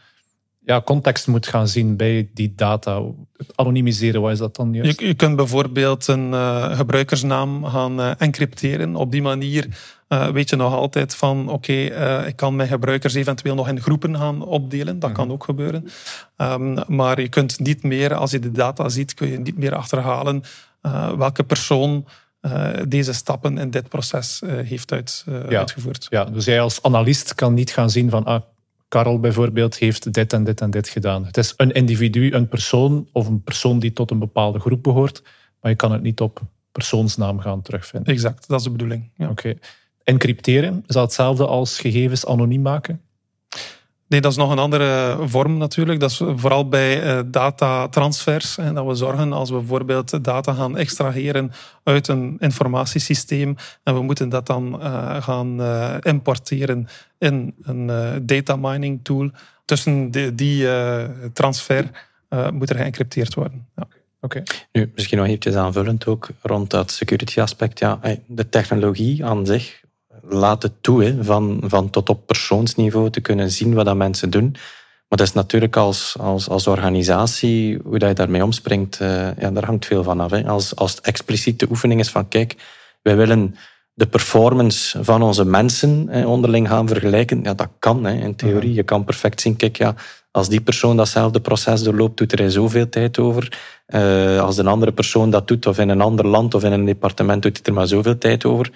ja, 0.64 0.80
context 0.80 1.26
moet 1.26 1.46
gaan 1.46 1.68
zien 1.68 1.96
bij 1.96 2.30
die 2.34 2.52
data. 2.56 3.02
Het 3.36 3.56
anonimiseren, 3.56 4.20
wat 4.20 4.32
is 4.32 4.38
dat 4.38 4.56
dan 4.56 4.74
juist? 4.74 5.00
Je, 5.00 5.06
je 5.06 5.14
kunt 5.14 5.36
bijvoorbeeld 5.36 6.06
een 6.06 6.30
uh, 6.30 6.76
gebruikersnaam 6.76 7.64
gaan 7.64 8.00
uh, 8.00 8.10
encrypteren. 8.18 8.96
Op 8.96 9.10
die 9.12 9.22
manier 9.22 9.66
uh, 10.08 10.28
weet 10.28 10.50
je 10.50 10.56
nog 10.56 10.74
altijd 10.74 11.14
van 11.14 11.48
oké, 11.48 11.72
okay, 11.90 12.26
ik 12.26 12.36
kan 12.36 12.56
mijn 12.56 12.68
gebruikers 12.68 13.14
eventueel 13.14 13.54
nog 13.54 13.68
in 13.68 13.80
groepen 13.80 14.16
gaan 14.16 14.42
opdelen. 14.42 14.98
Dat 14.98 15.12
kan 15.12 15.24
mhm. 15.24 15.32
ook 15.32 15.44
gebeuren. 15.44 15.88
Um, 16.36 16.78
maar 16.86 17.20
je 17.20 17.28
kunt 17.28 17.58
niet 17.58 17.82
meer, 17.82 18.14
als 18.14 18.30
je 18.30 18.38
de 18.38 18.50
data 18.50 18.88
ziet, 18.88 19.14
kun 19.14 19.28
je 19.28 19.38
niet 19.38 19.58
meer 19.58 19.74
achterhalen 19.74 20.42
welke 21.16 21.44
persoon 21.44 22.06
deze 22.88 23.12
stappen 23.12 23.58
in 23.58 23.70
dit 23.70 23.88
proces 23.88 24.42
heeft 24.46 24.92
uit, 24.92 25.24
ja. 25.48 25.58
uitgevoerd. 25.58 26.06
Ja, 26.10 26.24
dus 26.24 26.44
jij 26.44 26.60
als 26.60 26.82
analist 26.82 27.34
kan 27.34 27.54
niet 27.54 27.70
gaan 27.70 27.90
zien 27.90 28.10
van 28.10 28.24
ah, 28.24 28.42
Karel 28.92 29.20
bijvoorbeeld 29.20 29.78
heeft 29.78 30.12
dit 30.12 30.32
en 30.32 30.44
dit 30.44 30.60
en 30.60 30.70
dit 30.70 30.88
gedaan. 30.88 31.24
Het 31.26 31.36
is 31.36 31.54
een 31.56 31.72
individu, 31.72 32.32
een 32.32 32.48
persoon 32.48 33.08
of 33.12 33.26
een 33.26 33.42
persoon 33.42 33.78
die 33.78 33.92
tot 33.92 34.10
een 34.10 34.18
bepaalde 34.18 34.58
groep 34.58 34.82
behoort, 34.82 35.22
maar 35.60 35.70
je 35.70 35.76
kan 35.76 35.92
het 35.92 36.02
niet 36.02 36.20
op 36.20 36.40
persoonsnaam 36.72 37.38
gaan 37.38 37.62
terugvinden. 37.62 38.14
Exact, 38.14 38.48
dat 38.48 38.58
is 38.58 38.64
de 38.64 38.70
bedoeling. 38.70 39.10
Ja. 39.16 39.28
Oké. 39.28 39.54
Encrypteren, 40.04 40.84
is 40.86 40.94
dat 40.94 41.02
hetzelfde 41.02 41.46
als 41.46 41.78
gegevens 41.78 42.26
anoniem 42.26 42.62
maken? 42.62 43.00
Nee, 44.12 44.20
dat 44.20 44.30
is 44.30 44.36
nog 44.36 44.50
een 44.50 44.58
andere 44.58 45.16
vorm 45.24 45.56
natuurlijk. 45.56 46.00
Dat 46.00 46.10
is 46.10 46.16
vooral 46.16 46.68
bij 46.68 47.04
uh, 47.04 47.20
datatransfers. 47.26 48.58
En 48.58 48.74
dat 48.74 48.86
we 48.86 48.94
zorgen 48.94 49.32
als 49.32 49.50
we 49.50 49.56
bijvoorbeeld 49.56 50.24
data 50.24 50.52
gaan 50.52 50.76
extraheren 50.76 51.52
uit 51.84 52.08
een 52.08 52.36
informatiesysteem 52.38 53.56
en 53.82 53.94
we 53.94 54.02
moeten 54.02 54.28
dat 54.28 54.46
dan 54.46 54.80
uh, 54.80 55.22
gaan 55.22 55.60
uh, 55.60 55.94
importeren 56.00 56.88
in 57.18 57.54
een 57.62 57.86
data 58.26 58.56
mining 58.56 59.00
tool. 59.02 59.30
Tussen 59.64 60.10
die, 60.10 60.34
die 60.34 60.66
transfer 61.32 61.90
moet 62.52 62.70
er 62.70 62.76
geëncrypteerd 62.76 63.34
worden. 63.34 63.66
Ja. 63.76 63.86
Okay. 64.20 64.42
Nu, 64.72 64.90
misschien 64.94 65.18
nog 65.18 65.26
eventjes 65.26 65.54
aanvullend 65.54 66.06
ook 66.06 66.28
rond 66.42 66.70
dat 66.70 66.90
security 66.90 67.40
aspect. 67.40 67.78
Ja, 67.78 68.00
de 68.26 68.48
technologie 68.48 69.24
aan 69.24 69.46
zich 69.46 69.81
laat 70.28 70.62
het 70.62 70.72
toe, 70.80 71.04
hè, 71.04 71.24
van, 71.24 71.62
van 71.64 71.90
tot 71.90 72.08
op 72.08 72.26
persoonsniveau 72.26 73.10
te 73.10 73.20
kunnen 73.20 73.50
zien 73.50 73.74
wat 73.74 73.84
dat 73.84 73.96
mensen 73.96 74.30
doen. 74.30 74.56
Maar 75.08 75.20
dat 75.20 75.30
is 75.30 75.32
natuurlijk 75.32 75.76
als, 75.76 76.16
als, 76.18 76.48
als 76.48 76.66
organisatie, 76.66 77.78
hoe 77.84 77.98
dat 77.98 78.08
je 78.08 78.14
daarmee 78.14 78.44
omspringt, 78.44 79.00
uh, 79.00 79.08
ja, 79.38 79.50
daar 79.50 79.64
hangt 79.64 79.86
veel 79.86 80.02
van 80.02 80.20
af. 80.20 80.30
Hè. 80.30 80.46
Als, 80.46 80.76
als 80.76 80.90
het 80.90 81.00
expliciete 81.00 81.66
oefening 81.70 82.00
is 82.00 82.10
van, 82.10 82.28
kijk, 82.28 82.56
wij 83.02 83.16
willen 83.16 83.56
de 83.94 84.06
performance 84.06 85.04
van 85.04 85.22
onze 85.22 85.44
mensen 85.44 86.06
hè, 86.10 86.26
onderling 86.26 86.68
gaan 86.68 86.88
vergelijken, 86.88 87.42
ja, 87.42 87.54
dat 87.54 87.68
kan 87.78 88.04
hè, 88.04 88.12
in 88.12 88.36
theorie. 88.36 88.68
Mhm. 88.68 88.76
Je 88.76 88.82
kan 88.82 89.04
perfect 89.04 89.40
zien, 89.40 89.56
kijk, 89.56 89.76
ja, 89.76 89.94
als 90.30 90.48
die 90.48 90.60
persoon 90.60 90.96
datzelfde 90.96 91.40
proces 91.40 91.82
doorloopt, 91.82 92.16
doet 92.16 92.40
er 92.40 92.50
zoveel 92.50 92.88
tijd 92.88 93.18
over. 93.18 93.60
Uh, 93.88 94.40
als 94.40 94.58
een 94.58 94.66
andere 94.66 94.92
persoon 94.92 95.30
dat 95.30 95.48
doet, 95.48 95.66
of 95.66 95.78
in 95.78 95.88
een 95.88 96.00
ander 96.00 96.26
land 96.26 96.54
of 96.54 96.64
in 96.64 96.72
een 96.72 96.84
departement, 96.84 97.42
doet 97.42 97.56
hij 97.56 97.66
er 97.66 97.72
maar 97.72 97.86
zoveel 97.86 98.18
tijd 98.18 98.44
over 98.44 98.70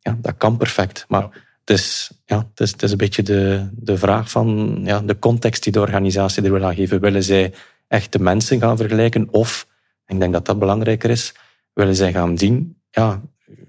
ja, 0.00 0.18
dat 0.20 0.34
kan 0.36 0.56
perfect. 0.56 1.04
Maar 1.08 1.22
het, 1.60 1.78
is, 1.78 2.10
ja, 2.24 2.38
het, 2.38 2.60
is, 2.60 2.70
het 2.70 2.82
is 2.82 2.90
een 2.90 2.96
beetje 2.96 3.22
de, 3.22 3.68
de 3.72 3.98
vraag 3.98 4.30
van 4.30 4.80
ja, 4.84 5.00
de 5.00 5.18
context 5.18 5.62
die 5.62 5.72
de 5.72 5.80
organisatie 5.80 6.42
er 6.42 6.52
wil 6.52 6.64
aan 6.64 6.74
geven. 6.74 7.00
Willen 7.00 7.22
zij 7.22 7.54
echt 7.88 8.12
de 8.12 8.18
mensen 8.18 8.60
gaan 8.60 8.76
vergelijken? 8.76 9.28
Of, 9.30 9.66
ik 10.06 10.20
denk 10.20 10.32
dat 10.32 10.46
dat 10.46 10.58
belangrijker 10.58 11.10
is, 11.10 11.34
willen 11.72 11.96
zij 11.96 12.12
gaan 12.12 12.38
zien 12.38 12.80
ja, 12.90 13.20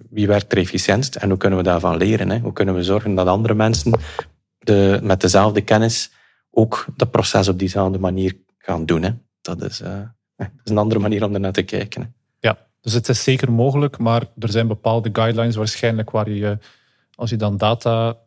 wie 0.09 0.27
werkt 0.27 0.51
er 0.51 0.57
efficiëntst 0.57 1.15
en 1.15 1.29
hoe 1.29 1.37
kunnen 1.37 1.57
we 1.57 1.63
daarvan 1.63 1.97
leren? 1.97 2.29
Hè? 2.29 2.39
Hoe 2.39 2.53
kunnen 2.53 2.75
we 2.75 2.83
zorgen 2.83 3.15
dat 3.15 3.27
andere 3.27 3.53
mensen 3.53 3.99
de, 4.59 4.99
met 5.03 5.21
dezelfde 5.21 5.61
kennis 5.61 6.11
ook 6.51 6.85
dat 6.95 7.11
proces 7.11 7.47
op 7.47 7.59
diezelfde 7.59 7.99
manier 7.99 8.37
gaan 8.57 8.85
doen? 8.85 9.03
Hè? 9.03 9.11
Dat, 9.41 9.61
is, 9.61 9.81
uh, 9.81 9.99
dat 10.37 10.49
is 10.63 10.71
een 10.71 10.77
andere 10.77 10.99
manier 10.99 11.23
om 11.23 11.33
ernaar 11.33 11.51
te 11.51 11.63
kijken. 11.63 12.01
Hè? 12.01 12.07
Dus 12.81 12.93
het 12.93 13.09
is 13.09 13.23
zeker 13.23 13.51
mogelijk, 13.51 13.97
maar 13.97 14.25
er 14.39 14.51
zijn 14.51 14.67
bepaalde 14.67 15.09
guidelines 15.13 15.55
waarschijnlijk 15.55 16.11
waar 16.11 16.29
je, 16.29 16.57
als 17.15 17.29
je 17.29 17.35
dan 17.35 17.57
data 17.57 18.17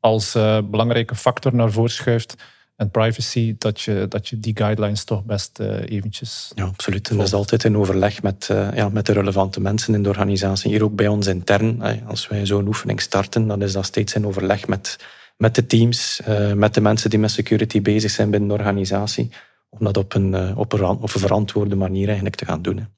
als 0.00 0.36
uh, 0.36 0.58
belangrijke 0.70 1.14
factor 1.14 1.54
naar 1.54 1.70
voren 1.70 1.90
schuift 1.90 2.34
en 2.76 2.90
privacy, 2.90 3.54
dat 3.58 3.80
je, 3.80 4.06
dat 4.08 4.28
je 4.28 4.40
die 4.40 4.56
guidelines 4.56 5.04
toch 5.04 5.24
best 5.24 5.58
uh, 5.60 5.90
eventjes... 5.90 6.52
Ja, 6.54 6.64
absoluut. 6.64 7.10
En 7.10 7.16
dat 7.16 7.26
is 7.26 7.32
altijd 7.32 7.64
in 7.64 7.76
overleg 7.76 8.22
met, 8.22 8.48
uh, 8.52 8.68
ja, 8.74 8.88
met 8.88 9.06
de 9.06 9.12
relevante 9.12 9.60
mensen 9.60 9.94
in 9.94 10.02
de 10.02 10.08
organisatie. 10.08 10.70
Hier 10.70 10.84
ook 10.84 10.94
bij 10.94 11.08
ons 11.08 11.26
intern. 11.26 11.82
Als 12.06 12.28
wij 12.28 12.46
zo'n 12.46 12.66
oefening 12.66 13.00
starten, 13.00 13.46
dan 13.46 13.62
is 13.62 13.72
dat 13.72 13.84
steeds 13.84 14.14
in 14.14 14.26
overleg 14.26 14.66
met, 14.66 14.98
met 15.36 15.54
de 15.54 15.66
teams, 15.66 16.20
met 16.54 16.74
de 16.74 16.80
mensen 16.80 17.10
die 17.10 17.18
met 17.18 17.30
security 17.30 17.82
bezig 17.82 18.10
zijn 18.10 18.30
binnen 18.30 18.48
de 18.48 18.54
organisatie, 18.54 19.30
om 19.68 19.84
dat 19.84 19.96
op 19.96 20.14
een, 20.14 20.56
op 20.56 20.72
een, 20.72 20.84
op 20.84 21.02
een 21.02 21.20
verantwoorde 21.20 21.76
manier 21.76 22.06
eigenlijk 22.06 22.36
te 22.36 22.44
gaan 22.44 22.62
doen 22.62 22.88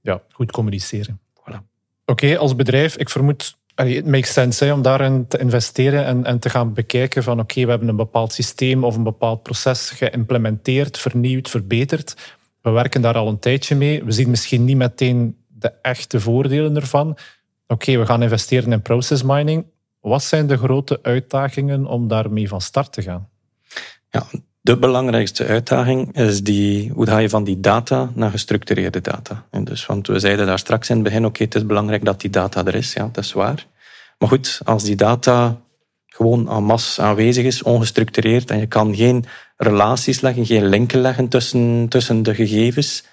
ja, 0.00 0.22
goed 0.30 0.52
communiceren. 0.52 1.20
Voilà. 1.34 1.58
Oké, 2.04 2.38
als 2.38 2.56
bedrijf, 2.56 2.96
ik 2.96 3.08
vermoed, 3.08 3.58
het 3.74 4.06
makes 4.06 4.32
sense 4.32 4.64
hè, 4.64 4.72
om 4.72 4.82
daarin 4.82 5.26
te 5.26 5.38
investeren 5.38 6.04
en, 6.04 6.24
en 6.24 6.38
te 6.38 6.50
gaan 6.50 6.72
bekijken 6.72 7.22
van 7.22 7.40
oké, 7.40 7.64
we 7.64 7.70
hebben 7.70 7.88
een 7.88 7.96
bepaald 7.96 8.32
systeem 8.32 8.84
of 8.84 8.96
een 8.96 9.02
bepaald 9.02 9.42
proces 9.42 9.90
geïmplementeerd, 9.90 10.98
vernieuwd, 10.98 11.50
verbeterd. 11.50 12.36
We 12.62 12.70
werken 12.70 13.02
daar 13.02 13.16
al 13.16 13.28
een 13.28 13.38
tijdje 13.38 13.74
mee. 13.74 14.04
We 14.04 14.12
zien 14.12 14.30
misschien 14.30 14.64
niet 14.64 14.76
meteen 14.76 15.36
de 15.48 15.72
echte 15.82 16.20
voordelen 16.20 16.76
ervan. 16.76 17.16
Oké, 17.66 17.98
we 17.98 18.06
gaan 18.06 18.22
investeren 18.22 18.72
in 18.72 18.82
process 18.82 19.22
mining. 19.22 19.66
Wat 20.00 20.22
zijn 20.22 20.46
de 20.46 20.56
grote 20.56 20.98
uitdagingen 21.02 21.86
om 21.86 22.08
daarmee 22.08 22.48
van 22.48 22.60
start 22.60 22.92
te 22.92 23.02
gaan? 23.02 23.28
Ja, 24.10 24.26
de 24.60 24.78
belangrijkste 24.78 25.46
uitdaging 25.46 26.16
is 26.16 26.42
die, 26.42 26.90
hoe 26.90 27.06
ga 27.06 27.18
je 27.18 27.28
van 27.28 27.44
die 27.44 27.60
data 27.60 28.10
naar 28.14 28.30
gestructureerde 28.30 29.00
data. 29.00 29.44
En 29.50 29.64
dus, 29.64 29.86
want 29.86 30.06
we 30.06 30.18
zeiden 30.18 30.46
daar 30.46 30.58
straks 30.58 30.88
in 30.88 30.94
het 30.94 31.04
begin, 31.04 31.24
oké, 31.24 31.42
het 31.42 31.54
is 31.54 31.66
belangrijk 31.66 32.04
dat 32.04 32.20
die 32.20 32.30
data 32.30 32.64
er 32.64 32.74
is, 32.74 32.92
ja, 32.92 33.08
dat 33.12 33.24
is 33.24 33.32
waar. 33.32 33.66
Maar 34.18 34.28
goed, 34.28 34.60
als 34.64 34.84
die 34.84 34.96
data 34.96 35.60
gewoon 36.06 36.50
en 36.50 36.64
masse 36.64 37.02
aanwezig 37.02 37.44
is, 37.44 37.62
ongestructureerd, 37.62 38.50
en 38.50 38.58
je 38.58 38.66
kan 38.66 38.94
geen 38.96 39.24
relaties 39.56 40.20
leggen, 40.20 40.46
geen 40.46 40.66
linken 40.66 41.00
leggen 41.00 41.28
tussen, 41.28 41.86
tussen 41.88 42.22
de 42.22 42.34
gegevens, 42.34 43.04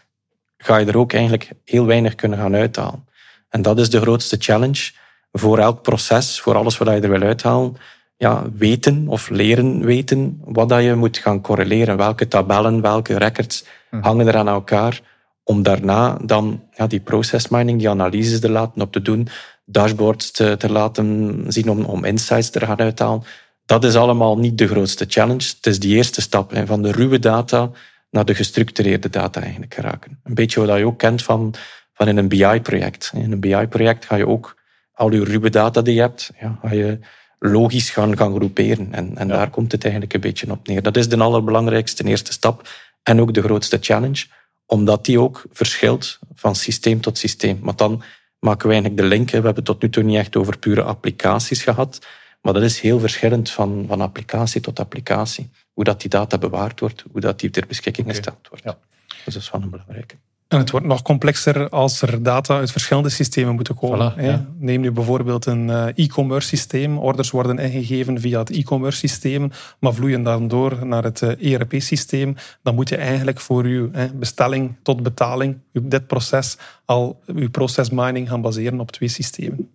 ga 0.57 0.77
je 0.77 0.85
er 0.85 0.97
ook 0.97 1.13
eigenlijk 1.13 1.51
heel 1.63 1.85
weinig 1.85 2.15
kunnen 2.15 2.37
gaan 2.37 2.55
uithalen. 2.55 3.07
En 3.49 3.61
dat 3.61 3.79
is 3.79 3.89
de 3.89 4.01
grootste 4.01 4.37
challenge 4.39 4.91
voor 5.31 5.59
elk 5.59 5.81
proces, 5.81 6.39
voor 6.39 6.55
alles 6.55 6.77
wat 6.77 6.87
je 6.87 6.93
er 6.93 7.09
wil 7.09 7.21
uithalen 7.21 7.77
ja, 8.17 8.43
weten 8.53 9.07
of 9.07 9.29
leren 9.29 9.85
weten 9.85 10.41
wat 10.45 10.69
dat 10.69 10.83
je 10.83 10.95
moet 10.95 11.17
gaan 11.17 11.41
correleren. 11.41 11.97
Welke 11.97 12.27
tabellen, 12.27 12.81
welke 12.81 13.17
records 13.17 13.65
hm. 13.89 14.01
hangen 14.01 14.27
er 14.27 14.37
aan 14.37 14.47
elkaar. 14.47 15.01
Om 15.43 15.63
daarna 15.63 16.17
dan 16.23 16.63
ja, 16.73 16.87
die 16.87 16.99
process 16.99 17.47
mining, 17.47 17.79
die 17.79 17.89
analyses 17.89 18.41
er 18.41 18.49
laten 18.49 18.81
op 18.81 18.91
te 18.91 19.01
doen. 19.01 19.27
dashboards 19.65 20.31
te, 20.31 20.55
te 20.57 20.71
laten 20.71 21.43
zien 21.47 21.69
om, 21.69 21.83
om 21.83 22.03
insights 22.03 22.49
te 22.49 22.59
gaan 22.59 22.79
uithalen. 22.79 23.23
Dat 23.65 23.83
is 23.83 23.95
allemaal 23.95 24.37
niet 24.37 24.57
de 24.57 24.67
grootste 24.67 25.05
challenge. 25.07 25.53
Het 25.55 25.65
is 25.65 25.79
die 25.79 25.95
eerste 25.95 26.21
stap 26.21 26.51
hè, 26.51 26.65
van 26.65 26.81
de 26.81 26.91
ruwe 26.91 27.19
data 27.19 27.71
naar 28.09 28.25
de 28.25 28.35
gestructureerde 28.35 29.09
data 29.09 29.41
eigenlijk 29.41 29.73
geraken. 29.73 30.19
Een 30.23 30.33
beetje 30.33 30.65
wat 30.65 30.77
je 30.77 30.85
ook 30.85 30.97
kent 30.97 31.23
van, 31.23 31.53
van 31.93 32.07
in 32.07 32.17
een 32.17 32.27
BI-project. 32.27 33.11
In 33.15 33.31
een 33.31 33.39
BI-project 33.39 34.05
ga 34.05 34.15
je 34.15 34.27
ook 34.27 34.55
al 34.93 35.11
je 35.11 35.23
ruwe 35.23 35.49
data 35.49 35.81
die 35.81 35.93
je 35.93 36.01
hebt, 36.01 36.31
ja, 36.39 36.59
ga 36.61 36.73
je 36.73 36.99
logisch 37.39 37.89
gaan, 37.89 38.17
gaan 38.17 38.35
groeperen. 38.35 38.93
En, 38.93 39.17
en 39.17 39.27
daar 39.27 39.49
komt 39.49 39.71
het 39.71 39.83
eigenlijk 39.83 40.13
een 40.13 40.21
beetje 40.21 40.51
op 40.51 40.67
neer. 40.67 40.81
Dat 40.81 40.97
is 40.97 41.09
de 41.09 41.17
allerbelangrijkste 41.17 42.03
eerste 42.03 42.31
stap 42.31 42.69
en 43.03 43.21
ook 43.21 43.33
de 43.33 43.41
grootste 43.41 43.77
challenge, 43.81 44.25
omdat 44.65 45.05
die 45.05 45.19
ook 45.19 45.45
verschilt 45.51 46.19
van 46.33 46.55
systeem 46.55 47.01
tot 47.01 47.17
systeem. 47.17 47.59
Maar 47.61 47.75
dan 47.75 48.03
maken 48.39 48.67
we 48.67 48.73
eigenlijk 48.73 49.01
de 49.01 49.07
link. 49.07 49.29
We 49.29 49.41
hebben 49.41 49.63
tot 49.63 49.81
nu 49.81 49.89
toe 49.89 50.03
niet 50.03 50.17
echt 50.17 50.35
over 50.35 50.57
pure 50.57 50.83
applicaties 50.83 51.63
gehad, 51.63 52.05
maar 52.41 52.53
dat 52.53 52.63
is 52.63 52.79
heel 52.79 52.99
verschillend 52.99 53.49
van, 53.49 53.85
van 53.87 54.01
applicatie 54.01 54.61
tot 54.61 54.79
applicatie. 54.79 55.49
Hoe 55.73 55.83
dat 55.83 56.01
die 56.01 56.09
data 56.09 56.37
bewaard 56.37 56.79
wordt, 56.79 57.03
hoe 57.11 57.21
dat 57.21 57.39
die 57.39 57.49
ter 57.49 57.67
beschikking 57.67 58.07
gesteld 58.07 58.47
wordt. 58.49 58.63
Ja. 58.63 58.77
Dus 59.25 59.33
dat 59.33 59.43
is 59.43 59.51
wel 59.51 59.61
een 59.61 59.69
belangrijke. 59.69 60.15
En 60.47 60.57
het 60.57 60.71
wordt 60.71 60.85
nog 60.85 61.01
complexer 61.01 61.69
als 61.69 62.01
er 62.01 62.23
data 62.23 62.57
uit 62.57 62.71
verschillende 62.71 63.09
systemen 63.09 63.55
moeten 63.55 63.75
komen. 63.75 64.13
Neem 64.59 64.81
nu 64.81 64.91
bijvoorbeeld 64.91 65.45
een 65.45 65.69
eh, 65.69 66.05
e-commerce 66.05 66.47
systeem. 66.47 66.97
Orders 66.97 67.31
worden 67.31 67.59
ingegeven 67.59 68.19
via 68.19 68.39
het 68.39 68.49
e-commerce 68.49 68.97
systeem, 68.97 69.51
maar 69.79 69.93
vloeien 69.93 70.23
dan 70.23 70.47
door 70.47 70.85
naar 70.85 71.03
het 71.03 71.21
ERP-systeem. 71.21 72.29
Eh, 72.29 72.41
e 72.41 72.57
dan 72.63 72.75
moet 72.75 72.89
je 72.89 72.95
eigenlijk 72.95 73.39
voor 73.39 73.63
uw 73.63 73.91
bestelling 74.13 74.75
tot 74.83 75.03
betaling, 75.03 75.57
dit 75.71 76.07
proces, 76.07 76.57
al 76.85 77.21
uw 77.25 77.49
process 77.49 77.89
mining 77.89 78.29
gaan 78.29 78.41
baseren 78.41 78.79
op 78.79 78.91
twee 78.91 79.09
systemen. 79.09 79.69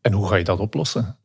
En 0.00 0.12
hoe 0.12 0.28
ga 0.28 0.36
je 0.36 0.44
dat 0.44 0.58
oplossen? 0.58 1.16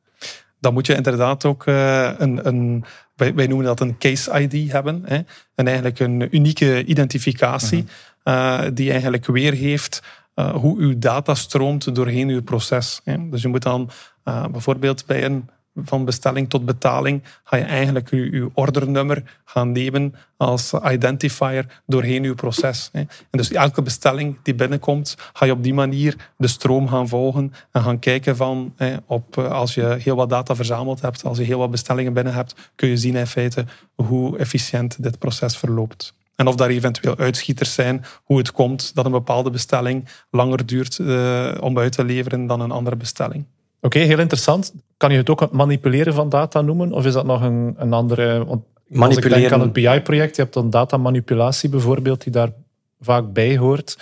Dan 0.60 0.74
moet 0.74 0.86
je 0.86 0.96
inderdaad 0.96 1.46
ook 1.46 1.66
uh, 1.66 2.12
een, 2.18 2.48
een 2.48 2.86
wij, 3.16 3.48
noemen 3.48 3.66
dat 3.66 3.80
een 3.80 3.98
case 3.98 4.40
ID 4.40 4.72
hebben. 4.72 5.02
Hè? 5.06 5.20
En 5.56 5.68
eigenlijk 5.68 6.00
een 6.00 6.36
unieke 6.36 6.84
identificatie. 6.84 7.82
Mhm. 7.82 7.92
Eh, 8.24 8.62
die 8.74 8.92
eigenlijk 8.92 9.26
weergeeft 9.26 10.04
uh, 10.36 10.54
hoe 10.56 10.78
uw 10.80 11.00
data 11.00 11.36
stroomt 11.36 11.96
doorheen 11.96 12.30
uw 12.30 12.42
proces. 12.42 13.02
Hè. 13.04 13.30
Dus 13.30 13.42
je 13.42 13.48
moet 13.48 13.62
dan 13.62 13.90
uh, 14.26 14.46
bijvoorbeeld 14.48 15.06
bij 15.06 15.26
een 15.26 15.50
van 15.76 16.06
bestelling 16.06 16.50
tot 16.50 16.66
betaling 16.66 17.24
ga 17.44 17.58
je 17.58 17.64
eigenlijk 17.64 18.10
uw, 18.10 18.50
ordernummer 18.54 19.40
gaan 19.46 19.72
nemen 19.72 20.16
als 20.38 20.74
identifier 20.74 21.82
doorheen 21.86 22.24
uw 22.24 22.36
proces. 22.36 22.90
En 22.92 23.08
dus 23.32 23.52
elke 23.52 23.82
bestelling 23.82 24.38
die 24.44 24.56
binnenkomt, 24.56 25.16
ga 25.34 25.46
je 25.46 25.52
op 25.52 25.64
die 25.64 25.74
manier 25.74 26.16
de 26.38 26.48
stroom 26.48 26.88
gaan 26.88 27.08
volgen 27.08 27.54
en 27.72 27.82
gaan 27.82 28.00
kijken 28.00 28.36
van, 28.36 28.76
op, 29.06 29.38
als 29.38 29.74
je 29.74 29.96
heel 30.00 30.16
wat 30.16 30.30
data 30.30 30.56
verzameld 30.56 31.02
hebt, 31.02 31.24
als 31.24 31.38
je 31.38 31.44
heel 31.44 31.60
wat 31.60 31.72
bestellingen 31.72 32.14
binnen 32.14 32.34
hebt, 32.34 32.56
kun 32.76 32.90
je 32.90 32.98
zien 32.98 33.16
in 33.16 33.28
feite 33.28 33.66
hoe 33.96 34.38
efficiënt 34.38 35.04
dit 35.04 35.20
proces 35.20 35.58
verloopt. 35.58 36.14
En 36.42 36.48
of 36.48 36.56
daar 36.56 36.70
eventueel 36.70 37.18
uitschieters 37.18 37.74
zijn, 37.74 38.06
hoe 38.24 38.38
het 38.38 38.52
komt 38.52 38.96
dat 38.96 39.06
een 39.06 39.12
bepaalde 39.12 39.50
bestelling 39.50 40.08
langer 40.32 40.66
duurt 40.66 40.98
uh, 40.98 41.52
om 41.60 41.80
uit 41.80 41.92
te 41.92 42.04
leveren 42.04 42.48
dan 42.48 42.60
een 42.60 42.72
andere 42.72 42.96
bestelling. 42.96 43.46
Oké, 43.82 44.00
heel 44.00 44.20
interessant. 44.20 44.74
Kan 44.98 45.12
je 45.12 45.18
het 45.18 45.30
ook 45.30 45.40
het 45.40 45.52
manipuleren 45.52 46.14
van 46.14 46.30
data 46.30 46.62
noemen? 46.62 46.92
Of 46.92 47.06
is 47.06 47.14
dat 47.14 47.26
nog 47.26 47.42
een, 47.42 47.76
een 47.78 47.94
andere... 47.94 48.46
Want 48.46 48.64
manipuleren... 48.88 49.08
Als 49.08 49.18
ik 49.18 49.50
denk 49.50 49.52
aan 49.52 49.60
het 49.60 49.74
BI-project, 49.74 50.36
je 50.36 50.42
hebt 50.42 50.54
dan 50.54 50.70
datamanipulatie 50.70 51.70
bijvoorbeeld, 51.70 52.24
die 52.24 52.32
daar 52.32 52.52
vaak 53.00 53.34
bij 53.34 53.58
hoort. 53.58 53.98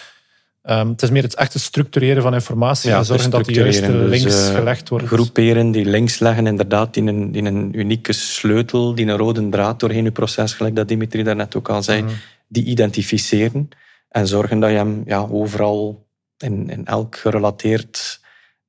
Um, 0.69 0.89
het 0.89 1.01
is 1.01 1.09
meer 1.09 1.23
het 1.23 1.35
echte 1.35 1.59
structureren 1.59 2.21
van 2.21 2.33
informatie 2.33 2.91
en 2.91 3.05
zorgen 3.05 3.29
dat 3.29 3.45
de 3.45 3.53
juiste 3.53 3.91
dus, 3.91 4.09
links 4.09 4.49
uh, 4.49 4.55
gelegd 4.55 4.89
wordt. 4.89 5.05
Groeperen, 5.05 5.71
die 5.71 5.85
links 5.85 6.19
leggen, 6.19 6.47
inderdaad, 6.47 6.95
in 6.95 7.07
een, 7.07 7.35
in 7.35 7.45
een 7.45 7.79
unieke 7.79 8.13
sleutel, 8.13 8.95
die 8.95 9.05
een 9.05 9.17
rode 9.17 9.49
draad 9.49 9.79
doorheen 9.79 10.03
je 10.03 10.11
proces, 10.11 10.53
gelijk 10.53 10.75
dat 10.75 10.87
Dimitri 10.87 11.23
daarnet 11.23 11.55
ook 11.55 11.69
al 11.69 11.83
zei, 11.83 12.01
mhm. 12.01 12.11
die 12.47 12.63
identificeren 12.63 13.69
en 14.09 14.27
zorgen 14.27 14.59
dat 14.59 14.69
je 14.69 14.75
hem 14.75 15.03
ja, 15.05 15.27
overal 15.29 16.07
in, 16.37 16.69
in 16.69 16.85
elk 16.85 17.15
gerelateerd 17.15 18.19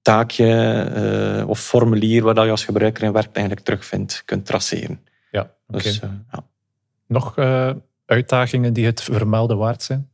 taakje 0.03 0.49
uh, 1.41 1.49
of 1.49 1.61
formulier 1.61 2.23
waar 2.23 2.45
je 2.45 2.51
als 2.51 2.65
gebruiker 2.65 3.03
in 3.03 3.13
werkt 3.13 3.37
eigenlijk 3.37 3.67
terugvindt, 3.67 4.23
kunt 4.25 4.47
traceren. 4.47 5.01
Ja, 5.31 5.51
dus, 5.67 6.01
uh, 6.05 6.11
ja. 6.33 6.45
Nog 7.07 7.35
uitdagingen 8.07 8.73
die 8.73 8.87
het 8.87 9.03
vermelden 9.03 9.57
waard 9.57 9.83
zijn? 9.83 10.11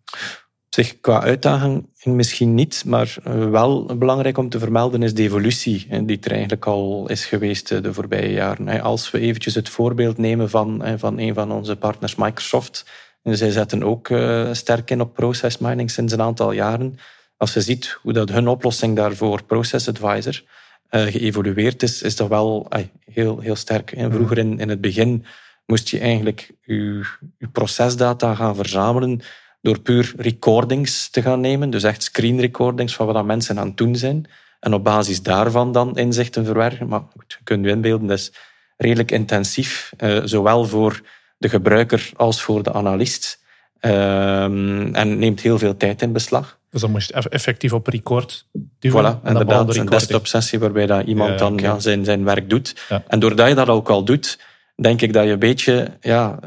Zich 0.76 1.00
qua 1.00 1.22
uitdaging 1.22 1.86
misschien 2.04 2.54
niet, 2.54 2.82
maar 2.86 3.16
eh, 3.24 3.50
wel 3.50 3.96
belangrijk 3.98 4.38
om 4.38 4.48
te 4.48 4.58
vermelden 4.58 5.02
is 5.02 5.14
de 5.14 5.22
evolutie 5.22 6.04
die 6.04 6.18
er 6.20 6.30
eigenlijk 6.30 6.66
al 6.66 7.08
is 7.08 7.24
geweest 7.24 7.72
eh, 7.72 7.82
de 7.82 7.92
voorbije 7.92 8.32
jaren. 8.32 8.80
Als 8.80 9.10
we 9.10 9.18
eventjes 9.18 9.54
het 9.54 9.68
voorbeeld 9.68 10.18
nemen 10.18 10.50
van, 10.50 10.82
van 10.96 11.18
een 11.18 11.34
van 11.34 11.52
onze 11.52 11.76
partners, 11.76 12.14
Microsoft. 12.14 12.84
Zij 13.22 13.50
zetten 13.50 13.82
ook 13.82 14.08
eh, 14.08 14.52
sterk 14.52 14.90
in 14.90 15.00
op 15.00 15.14
process 15.14 15.58
mining 15.58 15.90
sinds 15.90 16.12
een 16.12 16.22
aantal 16.22 16.52
jaren. 16.52 16.98
Als 17.36 17.54
je 17.54 17.60
ziet 17.60 17.98
hoe 18.02 18.12
dat 18.12 18.28
hun 18.28 18.48
oplossing 18.48 18.96
daarvoor, 18.96 19.42
Process 19.42 19.88
Advisor, 19.88 20.42
geëvolueerd 20.90 21.82
is, 21.82 22.02
is 22.02 22.16
dat 22.16 22.28
wel 22.28 22.68
heel, 23.10 23.38
heel 23.40 23.56
sterk. 23.56 23.94
Vroeger 24.10 24.38
in, 24.38 24.58
in 24.58 24.68
het 24.68 24.80
begin 24.80 25.24
moest 25.66 25.88
je 25.88 25.98
eigenlijk 25.98 26.50
je, 26.60 27.04
je 27.38 27.48
procesdata 27.48 28.34
gaan 28.34 28.56
verzamelen 28.56 29.22
door 29.66 29.80
puur 29.80 30.12
recordings 30.16 31.08
te 31.08 31.22
gaan 31.22 31.40
nemen, 31.40 31.70
dus 31.70 31.82
echt 31.82 32.02
screen 32.02 32.40
recordings 32.40 32.94
van 32.94 33.06
wat 33.06 33.24
mensen 33.24 33.58
aan 33.58 33.66
het 33.66 33.76
doen 33.76 33.96
zijn. 33.96 34.26
En 34.60 34.74
op 34.74 34.84
basis 34.84 35.22
daarvan 35.22 35.72
dan 35.72 35.96
inzichten 35.96 36.44
verwerken. 36.44 36.88
Maar 36.88 37.00
goed, 37.00 37.24
je 37.38 37.44
kunt 37.44 37.64
je 37.64 37.70
inbeelden, 37.70 38.06
dat 38.06 38.18
is 38.18 38.32
redelijk 38.76 39.10
intensief, 39.10 39.92
uh, 39.98 40.20
zowel 40.24 40.64
voor 40.64 41.00
de 41.38 41.48
gebruiker 41.48 42.10
als 42.16 42.42
voor 42.42 42.62
de 42.62 42.72
analist. 42.72 43.44
Uh, 43.80 44.42
en 44.42 45.18
neemt 45.18 45.40
heel 45.40 45.58
veel 45.58 45.76
tijd 45.76 46.02
in 46.02 46.12
beslag. 46.12 46.58
Dus 46.70 46.80
dan 46.80 46.90
moest 46.90 47.08
je 47.08 47.28
effectief 47.28 47.72
op 47.72 47.86
record 47.86 48.46
duwen. 48.78 49.04
Voilà, 49.04 49.22
en 49.22 49.28
inderdaad, 49.28 49.76
een 49.76 49.86
desktop 49.86 50.26
sessie 50.26 50.58
waarbij 50.58 50.86
dat 50.86 51.06
iemand 51.06 51.38
dan 51.38 51.56
ja, 51.56 51.78
zijn, 51.78 52.04
zijn 52.04 52.24
werk 52.24 52.50
doet. 52.50 52.74
En 53.08 53.18
doordat 53.18 53.48
je 53.48 53.54
dat 53.54 53.68
ook 53.68 53.88
al 53.88 54.04
doet, 54.04 54.38
denk 54.76 55.02
ik 55.02 55.12
dat 55.12 55.24
je 55.24 55.30
een 55.30 55.38
beetje 55.38 55.96
ja, 56.00 56.38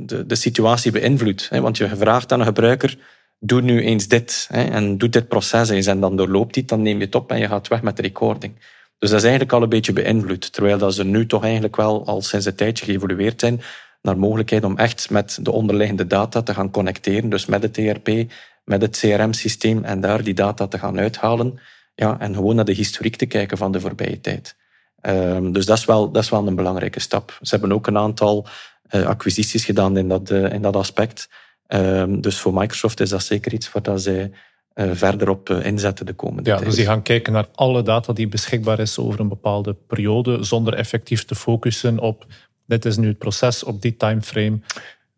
de, 0.00 0.26
de 0.26 0.34
situatie 0.34 0.92
beïnvloedt. 0.92 1.48
Want 1.48 1.76
je 1.76 1.96
vraagt 1.96 2.32
aan 2.32 2.40
een 2.40 2.46
gebruiker, 2.46 2.98
doe 3.38 3.60
nu 3.60 3.82
eens 3.82 4.08
dit 4.08 4.48
en 4.50 4.98
doe 4.98 5.08
dit 5.08 5.28
proces 5.28 5.68
eens 5.68 5.86
en 5.86 6.00
dan 6.00 6.16
doorloopt 6.16 6.54
dit, 6.54 6.68
dan 6.68 6.82
neem 6.82 6.98
je 6.98 7.04
het 7.04 7.14
op 7.14 7.30
en 7.30 7.38
je 7.38 7.46
gaat 7.46 7.68
weg 7.68 7.82
met 7.82 7.96
de 7.96 8.02
recording. 8.02 8.54
Dus 8.98 9.10
dat 9.10 9.18
is 9.18 9.24
eigenlijk 9.24 9.52
al 9.52 9.62
een 9.62 9.68
beetje 9.68 9.92
beïnvloed. 9.92 10.52
Terwijl 10.52 10.78
dat 10.78 10.94
ze 10.94 11.04
nu 11.04 11.26
toch 11.26 11.42
eigenlijk 11.42 11.76
wel 11.76 12.06
al 12.06 12.22
sinds 12.22 12.46
een 12.46 12.54
tijdje 12.54 12.84
geëvolueerd 12.84 13.40
zijn 13.40 13.60
naar 14.02 14.18
mogelijkheid 14.18 14.64
om 14.64 14.78
echt 14.78 15.10
met 15.10 15.38
de 15.42 15.50
onderliggende 15.50 16.06
data 16.06 16.42
te 16.42 16.54
gaan 16.54 16.70
connecteren. 16.70 17.30
Dus 17.30 17.46
met 17.46 17.62
het 17.62 17.78
ERP, 17.78 18.32
met 18.64 18.82
het 18.82 18.98
CRM-systeem 18.98 19.84
en 19.84 20.00
daar 20.00 20.22
die 20.22 20.34
data 20.34 20.66
te 20.66 20.78
gaan 20.78 20.98
uithalen. 20.98 21.60
Ja, 21.94 22.20
en 22.20 22.34
gewoon 22.34 22.56
naar 22.56 22.64
de 22.64 22.72
historiek 22.72 23.16
te 23.16 23.26
kijken 23.26 23.56
van 23.56 23.72
de 23.72 23.80
voorbije 23.80 24.20
tijd. 24.20 24.56
Um, 25.02 25.52
dus 25.52 25.66
dat 25.66 25.78
is, 25.78 25.84
wel, 25.84 26.10
dat 26.10 26.22
is 26.22 26.30
wel 26.30 26.46
een 26.46 26.54
belangrijke 26.54 27.00
stap. 27.00 27.38
Ze 27.40 27.50
hebben 27.50 27.72
ook 27.72 27.86
een 27.86 27.98
aantal 27.98 28.46
uh, 28.90 29.06
acquisities 29.06 29.64
gedaan 29.64 29.96
in 29.96 30.08
dat, 30.08 30.30
uh, 30.30 30.52
in 30.52 30.62
dat 30.62 30.76
aspect. 30.76 31.28
Um, 31.68 32.20
dus 32.20 32.38
voor 32.38 32.54
Microsoft 32.54 33.00
is 33.00 33.10
dat 33.10 33.22
zeker 33.22 33.52
iets 33.52 33.72
waar 33.72 33.82
dat 33.82 34.02
zij 34.02 34.30
uh, 34.74 34.90
verder 34.92 35.28
op 35.28 35.50
inzetten 35.50 36.06
de 36.06 36.12
komende 36.12 36.50
ja, 36.50 36.56
tijd. 36.56 36.68
Dus 36.68 36.76
die 36.76 36.86
gaan 36.86 37.02
kijken 37.02 37.32
naar 37.32 37.46
alle 37.54 37.82
data 37.82 38.12
die 38.12 38.28
beschikbaar 38.28 38.78
is 38.78 38.98
over 38.98 39.20
een 39.20 39.28
bepaalde 39.28 39.74
periode, 39.86 40.44
zonder 40.44 40.74
effectief 40.74 41.24
te 41.24 41.34
focussen 41.34 41.98
op 41.98 42.26
dit 42.66 42.84
is 42.84 42.96
nu 42.96 43.08
het 43.08 43.18
proces 43.18 43.64
op 43.64 43.82
die 43.82 43.96
timeframe 43.96 44.60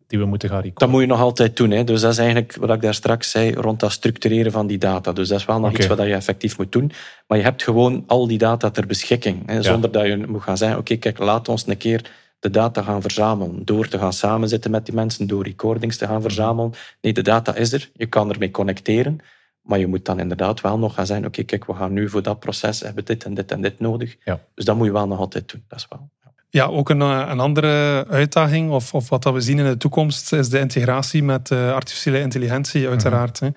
die 0.07 0.19
we 0.19 0.25
moeten 0.25 0.49
gaan 0.49 0.61
recorden. 0.61 0.79
Dat 0.79 0.89
moet 0.89 1.01
je 1.01 1.07
nog 1.07 1.19
altijd 1.19 1.57
doen. 1.57 1.71
Hè. 1.71 1.83
Dus 1.83 2.01
dat 2.01 2.11
is 2.11 2.17
eigenlijk 2.17 2.55
wat 2.55 2.69
ik 2.69 2.81
daar 2.81 2.93
straks 2.93 3.31
zei 3.31 3.53
rond 3.53 3.79
dat 3.79 3.91
structureren 3.91 4.51
van 4.51 4.67
die 4.67 4.77
data. 4.77 5.11
Dus 5.11 5.27
dat 5.27 5.39
is 5.39 5.45
wel 5.45 5.59
nog 5.59 5.77
iets 5.77 5.87
wat 5.87 5.97
je 5.97 6.13
effectief 6.13 6.57
moet 6.57 6.71
doen. 6.71 6.91
Maar 7.27 7.37
je 7.37 7.43
hebt 7.43 7.63
gewoon 7.63 8.03
al 8.07 8.27
die 8.27 8.37
data 8.37 8.69
ter 8.69 8.85
beschikking. 8.85 9.43
Hè, 9.45 9.61
zonder 9.61 9.91
dat 9.91 10.05
je 10.05 10.25
moet 10.27 10.41
gaan 10.41 10.57
zeggen, 10.57 10.77
oké, 10.77 10.95
kijk, 10.95 11.17
laat 11.17 11.49
ons 11.49 11.67
een 11.67 11.77
keer 11.77 12.11
de 12.39 12.49
data 12.49 12.81
gaan 12.81 13.01
verzamelen. 13.01 13.65
Door 13.65 13.87
te 13.87 13.97
gaan 13.97 14.13
samenzitten 14.13 14.71
met 14.71 14.85
die 14.85 14.95
mensen, 14.95 15.27
door 15.27 15.43
recordings 15.43 15.97
te 15.97 16.07
gaan 16.07 16.21
verzamelen. 16.21 16.73
Nee, 17.01 17.13
de 17.13 17.21
data 17.21 17.55
is 17.55 17.73
er. 17.73 17.89
Je 17.93 18.05
kan 18.05 18.31
ermee 18.31 18.51
connecteren. 18.51 19.19
Maar 19.61 19.79
je 19.79 19.87
moet 19.87 20.05
dan 20.05 20.19
inderdaad 20.19 20.61
wel 20.61 20.77
nog 20.77 20.93
gaan 20.93 21.05
zeggen, 21.05 21.25
oké, 21.25 21.43
kijk, 21.43 21.65
we 21.65 21.73
gaan 21.73 21.93
nu 21.93 22.09
voor 22.09 22.21
dat 22.21 22.39
proces 22.39 22.79
hebben 22.79 23.05
dit 23.05 23.23
en 23.23 23.33
dit 23.33 23.51
en 23.51 23.61
dit 23.61 23.79
nodig. 23.79 24.15
Ja. 24.23 24.39
Dus 24.53 24.65
dat 24.65 24.75
moet 24.75 24.85
je 24.85 24.91
wel 24.91 25.07
nog 25.07 25.19
altijd 25.19 25.51
doen. 25.51 25.63
Dat 25.67 25.79
is 25.79 25.87
wel. 25.89 26.09
Ja, 26.55 26.65
ook 26.65 26.89
een, 26.89 27.01
eh, 27.01 27.25
een 27.29 27.39
andere 27.39 28.05
uitdaging, 28.09 28.71
of, 28.71 28.93
of 28.93 29.09
wat 29.09 29.23
we 29.23 29.41
zien 29.41 29.59
in 29.59 29.65
de 29.65 29.77
toekomst, 29.77 30.33
is 30.33 30.49
de 30.49 30.59
integratie 30.59 31.23
met 31.23 31.49
uh, 31.49 31.73
artificiële 31.73 32.19
intelligentie, 32.19 32.87
uiteraard. 32.87 33.41
Mm 33.41 33.53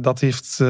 dat 0.00 0.20
heeft 0.20 0.60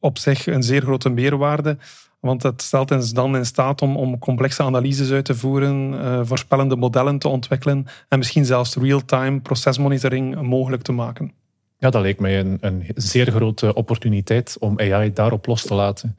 op 0.00 0.18
zich 0.18 0.46
een 0.46 0.62
zeer 0.62 0.82
grote 0.82 1.08
meerwaarde. 1.08 1.76
Want 2.20 2.42
het 2.42 2.62
stelt 2.62 2.90
ons 2.90 3.12
dan 3.12 3.36
in 3.36 3.46
staat 3.46 3.82
om, 3.82 3.96
om 3.96 4.18
complexe 4.18 4.62
analyses 4.62 5.10
uit 5.10 5.24
te 5.24 5.34
voeren, 5.34 6.26
voorspellende 6.26 6.76
modellen 6.76 7.18
te 7.18 7.28
ontwikkelen 7.28 7.86
en 8.08 8.18
misschien 8.18 8.44
zelfs 8.44 8.76
real-time 8.76 9.40
procesmonitoring 9.40 10.40
mogelijk 10.40 10.82
te 10.82 10.92
maken. 10.92 11.32
Ja, 11.78 11.90
dat 11.90 12.02
leek 12.02 12.20
mij 12.20 12.40
een, 12.40 12.58
een 12.60 12.84
zeer 12.94 13.30
grote 13.30 13.74
opportuniteit 13.74 14.56
om 14.60 14.80
AI 14.80 15.12
daarop 15.12 15.46
los 15.46 15.62
te 15.62 15.74
laten. 15.74 16.16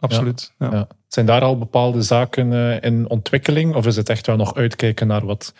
absoluut. 0.00 0.52
Ja. 0.58 0.70
Ja. 0.70 0.88
Zijn 1.08 1.26
daar 1.26 1.42
al 1.42 1.58
bepaalde 1.58 2.02
zaken 2.02 2.52
in 2.82 3.08
ontwikkeling? 3.08 3.74
Of 3.74 3.86
is 3.86 3.96
het 3.96 4.08
echt 4.08 4.26
wel 4.26 4.36
nog 4.36 4.54
uitkijken 4.54 5.06
naar 5.06 5.26
wat 5.26 5.54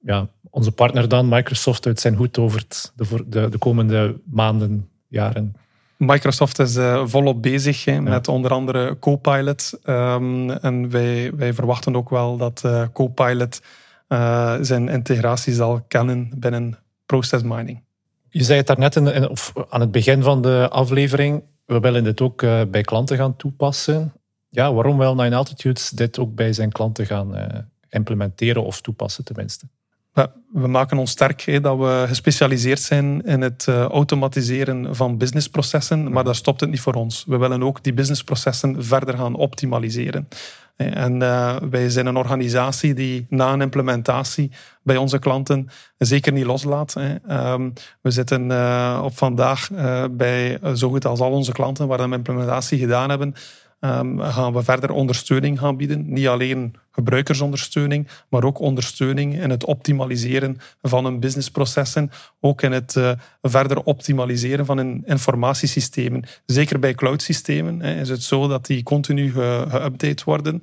ja, 0.00 0.28
onze 0.50 0.72
partner 0.72 1.08
dan, 1.08 1.28
Microsoft, 1.28 1.86
uit 1.86 2.00
zijn 2.00 2.14
hoed 2.14 2.38
over 2.38 2.64
de, 2.94 3.24
de, 3.26 3.48
de 3.48 3.58
komende 3.58 4.20
maanden, 4.24 4.88
jaren? 5.08 5.56
Microsoft 5.96 6.58
is 6.58 6.76
uh, 6.76 7.02
volop 7.06 7.42
bezig 7.42 8.00
met 8.00 8.28
onder 8.28 8.50
andere 8.50 8.98
Copilot. 8.98 9.78
Um, 9.84 10.50
en 10.50 10.90
wij, 10.90 11.32
wij 11.34 11.54
verwachten 11.54 11.96
ook 11.96 12.10
wel 12.10 12.36
dat 12.36 12.62
uh, 12.66 12.84
Copilot 12.92 13.62
uh, 14.08 14.54
zijn 14.60 14.88
integratie 14.88 15.52
zal 15.52 15.84
kennen 15.88 16.30
binnen 16.36 16.78
process 17.06 17.42
mining. 17.42 17.82
Je 18.28 18.42
zei 18.44 18.58
het 18.58 18.66
daarnet 18.66 18.96
in, 18.96 19.28
of 19.28 19.52
aan 19.68 19.80
het 19.80 19.90
begin 19.90 20.22
van 20.22 20.42
de 20.42 20.68
aflevering. 20.70 21.42
We 21.66 21.80
willen 21.80 22.04
dit 22.04 22.20
ook 22.20 22.40
bij 22.70 22.82
klanten 22.82 23.16
gaan 23.16 23.36
toepassen. 23.36 24.12
Ja, 24.54 24.72
waarom 24.72 24.98
wil 24.98 25.14
Nine 25.14 25.36
Altitudes 25.36 25.88
dit 25.88 26.18
ook 26.18 26.34
bij 26.34 26.52
zijn 26.52 26.72
klanten 26.72 27.06
gaan 27.06 27.34
implementeren 27.88 28.64
of 28.64 28.80
toepassen 28.80 29.24
tenminste? 29.24 29.66
We 30.52 30.66
maken 30.68 30.98
ons 30.98 31.10
sterk 31.10 31.62
dat 31.62 31.78
we 31.78 32.04
gespecialiseerd 32.06 32.80
zijn 32.80 33.22
in 33.24 33.40
het 33.40 33.66
uh, 33.68 33.82
automatiseren 33.82 34.96
van 34.96 35.18
businessprocessen, 35.18 36.12
maar 36.12 36.24
daar 36.24 36.34
stopt 36.34 36.60
het 36.60 36.70
niet 36.70 36.80
voor 36.80 36.94
ons. 36.94 37.24
We 37.26 37.36
willen 37.36 37.62
ook 37.62 37.82
die 37.82 37.94
businessprocessen 37.94 38.84
verder 38.84 39.16
gaan 39.16 39.34
optimaliseren. 39.34 40.28
En 40.76 41.20
uh, 41.20 41.56
wij 41.70 41.88
zijn 41.88 42.06
een 42.06 42.16
organisatie 42.16 42.94
die 42.94 43.26
na 43.28 43.52
een 43.52 43.60
implementatie 43.60 44.50
bij 44.82 44.96
onze 44.96 45.18
klanten 45.18 45.68
zeker 45.98 46.32
niet 46.32 46.44
loslaat. 46.44 46.94
Hè. 46.94 47.14
Um, 47.52 47.72
we 48.00 48.10
zitten 48.10 48.50
uh, 48.50 49.00
op 49.04 49.16
vandaag 49.16 49.68
bij 50.10 50.58
zo 50.74 50.88
goed 50.88 51.06
als 51.06 51.20
al 51.20 51.32
onze 51.32 51.52
klanten 51.52 51.88
waar 51.88 51.98
we 51.98 52.04
een 52.04 52.12
implementatie 52.12 52.78
gedaan 52.78 53.10
hebben 53.10 53.34
um, 53.84 54.20
gaan 54.20 54.52
we 54.52 54.62
verder 54.62 54.90
ondersteuning 54.90 55.58
gaan 55.58 55.76
bieden. 55.76 56.12
Niet 56.12 56.26
alleen 56.26 56.74
gebruikersondersteuning, 56.90 58.08
maar 58.28 58.44
ook 58.44 58.58
ondersteuning 58.58 59.40
in 59.40 59.50
het 59.50 59.64
optimaliseren 59.64 60.56
van 60.82 61.04
hun 61.04 61.20
businessprocessen. 61.20 62.10
Ook 62.40 62.62
in 62.62 62.72
het 62.72 62.94
uh, 62.94 63.10
verder 63.42 63.82
optimaliseren 63.82 64.66
van 64.66 64.76
hun 64.76 65.02
informatiesystemen. 65.06 66.24
Zeker 66.46 66.78
bij 66.78 66.94
cloudsystemen 66.94 67.80
hè, 67.80 68.00
is 68.00 68.08
het 68.08 68.22
zo 68.22 68.48
dat 68.48 68.66
die 68.66 68.82
continu 68.82 69.32
geüpdate 69.32 70.24
worden. 70.24 70.62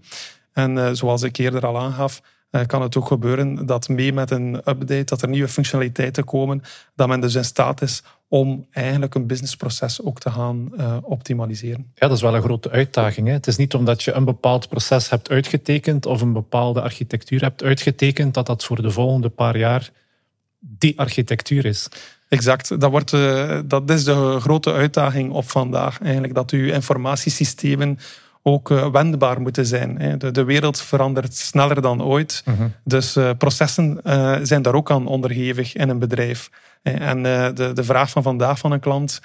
En 0.54 0.78
uh, 0.78 0.90
zoals 0.92 1.22
ik 1.22 1.38
eerder 1.38 1.66
al 1.66 1.80
aangaf, 1.80 2.22
kan 2.66 2.82
het 2.82 2.98
ook 2.98 3.08
gebeuren 3.08 3.66
dat 3.66 3.90
mee 3.90 4.14
met 4.14 4.32
een 4.32 4.56
update, 4.56 5.04
dat 5.04 5.22
er 5.22 5.30
nieuwe 5.30 5.48
functionaliteiten 5.48 6.24
komen, 6.24 6.62
dat 6.96 7.08
men 7.08 7.20
dus 7.20 7.36
in 7.36 7.46
staat 7.46 7.82
is 7.82 8.04
om 8.28 8.68
eigenlijk 8.72 9.16
een 9.16 9.28
businessproces 9.28 10.04
ook 10.04 10.20
te 10.20 10.32
gaan 10.32 10.72
uh, 10.78 10.98
optimaliseren. 11.02 11.92
Ja, 11.96 12.08
dat 12.08 12.18
is 12.18 12.24
wel 12.24 12.36
een 12.36 12.42
grote 12.42 12.70
uitdaging. 12.70 13.28
Hè? 13.28 13.34
Het 13.34 13.48
is 13.48 13.58
niet 13.58 13.74
omdat 13.74 14.04
je 14.04 14.12
een 14.12 14.26
bepaald 14.26 14.70
proces 14.70 15.10
hebt 15.10 15.30
uitgetekend 15.30 16.06
of 16.06 16.22
een 16.22 16.34
bepaalde 16.34 16.82
architectuur 16.82 17.42
hebt 17.42 17.64
uitgetekend, 17.64 18.34
dat 18.34 18.46
dat 18.46 18.64
voor 18.64 18.82
de 18.82 18.92
volgende 18.92 19.30
paar 19.30 19.58
jaar 19.58 19.90
die 20.60 21.00
architectuur 21.00 21.66
is. 21.66 21.88
Exact, 22.30 22.80
dat, 22.80 22.92
wordt, 22.92 23.12
uh, 23.12 23.60
dat 23.66 23.90
is 23.90 24.04
de 24.04 24.38
grote 24.40 24.72
uitdaging 24.72 25.32
op 25.32 25.50
vandaag. 25.50 26.02
Eigenlijk 26.02 26.34
dat 26.34 26.52
uw 26.52 26.74
informatiesystemen 26.74 28.00
ook 28.44 28.70
uh, 28.70 28.92
wendbaar 28.92 29.42
moeten 29.42 29.66
zijn. 29.66 30.02
Hè. 30.02 30.18
De, 30.18 30.32
de, 30.32 30.44
wereld 30.44 30.82
verandert 30.82 31.36
sneller 31.36 31.82
dan 31.82 32.04
ooit. 32.04 32.44
Mhm. 32.46 32.68
Dus 32.84 33.18
uh, 33.18 33.30
processen 33.38 34.00
uh, 34.04 34.38
zijn 34.42 34.62
daar 34.62 34.76
ook 34.76 34.92
aan 34.92 35.08
onderhevig 35.08 35.76
in 35.76 35.90
een 35.90 36.00
bedrijf. 36.00 36.50
En 36.82 37.24
de, 37.24 37.72
de 37.74 37.84
vraag 37.84 38.10
van 38.10 38.24
vandaag 38.24 38.60
van 38.60 38.72
een 38.72 38.80
klant 38.80 39.22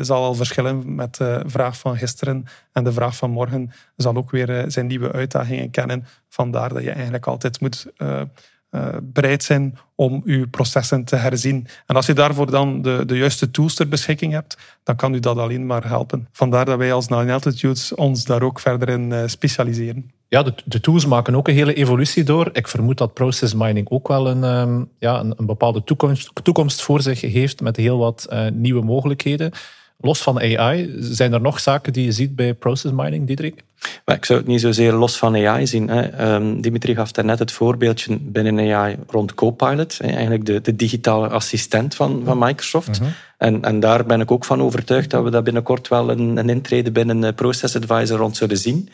zal 0.00 0.24
al 0.24 0.34
verschillen 0.34 0.94
met 0.94 1.16
de 1.16 1.42
vraag 1.46 1.78
van 1.78 1.96
gisteren. 1.96 2.44
En 2.72 2.84
de 2.84 2.92
vraag 2.92 3.16
van 3.16 3.30
morgen 3.30 3.72
zal 3.96 4.16
ook 4.16 4.30
weer 4.30 4.64
zijn 4.66 4.86
nieuwe 4.86 5.12
uitdagingen 5.12 5.70
kennen. 5.70 6.06
Vandaar 6.28 6.68
dat 6.74 6.82
je 6.82 6.90
eigenlijk 6.90 7.26
altijd 7.26 7.60
moet 7.60 7.86
uh, 8.70 8.88
bereid 9.02 9.42
zijn 9.42 9.78
om 9.94 10.22
uw 10.24 10.48
processen 10.48 11.04
te 11.04 11.16
herzien. 11.16 11.66
En 11.86 11.96
als 11.96 12.06
je 12.06 12.12
daarvoor 12.12 12.50
dan 12.50 12.82
de, 12.82 13.02
de 13.06 13.16
juiste 13.16 13.50
tools 13.50 13.74
ter 13.74 13.88
beschikking 13.88 14.32
hebt, 14.32 14.56
dan 14.82 14.96
kan 14.96 15.14
u 15.14 15.20
dat 15.20 15.38
alleen 15.38 15.66
maar 15.66 15.88
helpen. 15.88 16.28
Vandaar 16.32 16.64
dat 16.64 16.78
wij 16.78 16.92
als 16.92 17.08
Nine 17.08 17.32
Altitudes 17.32 17.94
ons 17.94 18.24
daar 18.24 18.42
ook 18.42 18.60
verder 18.60 18.88
in 18.88 19.10
uh, 19.10 19.22
specialiseren. 19.26 20.10
Ja, 20.28 20.42
de, 20.42 20.54
de, 20.64 20.80
tools 20.80 21.06
maken 21.06 21.34
ook 21.34 21.48
een 21.48 21.54
hele 21.54 21.74
evolutie 21.74 22.24
door. 22.24 22.50
Ik 22.52 22.68
vermoed 22.68 22.98
dat 22.98 23.14
process 23.14 23.54
mining 23.54 23.90
ook 23.90 24.08
wel 24.08 24.28
een, 24.28 24.42
um, 24.42 24.88
ja, 24.98 25.20
een, 25.20 25.34
een, 25.36 25.46
bepaalde 25.46 25.84
toekomst, 25.84 26.30
toekomst 26.42 26.82
voor 26.82 27.02
zich 27.02 27.20
heeft 27.20 27.60
met 27.60 27.76
heel 27.76 27.98
wat 27.98 28.26
uh, 28.32 28.46
nieuwe 28.52 28.82
mogelijkheden. 28.82 29.52
Los 29.98 30.22
van 30.22 30.40
AI, 30.40 30.94
zijn 30.98 31.32
er 31.32 31.40
nog 31.40 31.60
zaken 31.60 31.92
die 31.92 32.04
je 32.04 32.12
ziet 32.12 32.36
bij 32.36 32.54
process 32.54 32.94
mining, 32.94 33.26
Diederik? 33.26 33.64
Maar 34.04 34.16
ik 34.16 34.24
zou 34.24 34.38
het 34.38 34.48
niet 34.48 34.60
zozeer 34.60 34.92
los 34.92 35.18
van 35.18 35.46
AI 35.46 35.66
zien. 35.66 35.88
Hè. 35.88 36.34
Um, 36.34 36.60
Dimitri 36.60 36.94
gaf 36.94 37.12
daarnet 37.12 37.38
het 37.38 37.52
voorbeeldje 37.52 38.18
binnen 38.20 38.74
AI 38.74 38.96
rond 39.06 39.34
Copilot. 39.34 40.00
Eigenlijk 40.00 40.44
de, 40.44 40.60
de, 40.60 40.76
digitale 40.76 41.28
assistent 41.28 41.94
van, 41.94 42.22
van 42.24 42.38
Microsoft. 42.38 43.00
Mhm. 43.00 43.10
en, 43.38 43.62
en, 43.62 43.80
daar 43.80 44.06
ben 44.06 44.20
ik 44.20 44.30
ook 44.30 44.44
van 44.44 44.62
overtuigd 44.62 45.10
dat 45.10 45.24
we 45.24 45.30
dat 45.30 45.44
binnenkort 45.44 45.88
wel 45.88 46.10
een, 46.10 46.36
een 46.36 46.48
intrede 46.48 46.92
binnen 46.92 47.34
Process 47.34 47.76
Advisor 47.76 48.18
rond 48.18 48.36
zullen 48.36 48.58
zien. 48.58 48.88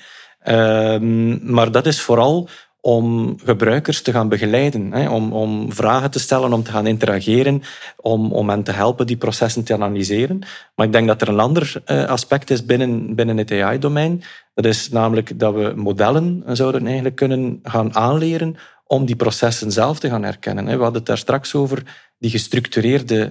Um, 0.49 1.53
maar 1.53 1.70
dat 1.70 1.87
is 1.87 2.01
vooral 2.01 2.49
om 2.87 3.37
gebruikers 3.44 4.03
te 4.03 4.12
gaan 4.12 4.29
begeleiden, 4.29 4.92
hè, 4.92 5.11
om, 5.11 5.33
om, 5.33 5.72
vragen 5.72 6.11
te 6.11 6.18
stellen, 6.18 6.53
om 6.53 6.62
te 6.62 6.70
gaan 6.70 6.87
interageren, 6.87 7.62
om, 7.96 8.33
om 8.33 8.49
hen 8.49 8.62
te 8.62 8.72
helpen 8.72 9.07
die 9.07 9.16
processen 9.16 9.64
te 9.64 9.72
analyseren. 9.72 10.38
Maar 10.75 10.87
ik 10.87 10.92
denk 10.92 11.07
dat 11.07 11.22
er 11.22 11.29
een 11.29 11.40
ander 11.40 11.83
uh, 11.87 12.05
aspect 12.05 12.51
is 12.51 12.64
binnen, 12.64 13.14
binnen 13.14 13.37
het 13.37 13.51
AI-domein. 13.51 14.22
Dat 14.55 14.64
is 14.64 14.88
namelijk 14.88 15.38
dat 15.38 15.55
we 15.55 15.72
modellen 15.77 16.42
zouden 16.46 16.85
eigenlijk 16.87 17.16
kunnen 17.16 17.61
gaan 17.62 17.94
aanleren 17.94 18.57
om 18.87 19.05
die 19.05 19.16
processen 19.16 19.72
zelf 19.72 19.99
te 19.99 20.09
gaan 20.09 20.22
herkennen. 20.22 20.64
We 20.64 20.70
hadden 20.70 20.92
het 20.92 21.07
daar 21.07 21.18
straks 21.18 21.55
over 21.55 21.83
die 22.18 22.31
gestructureerde 22.31 23.31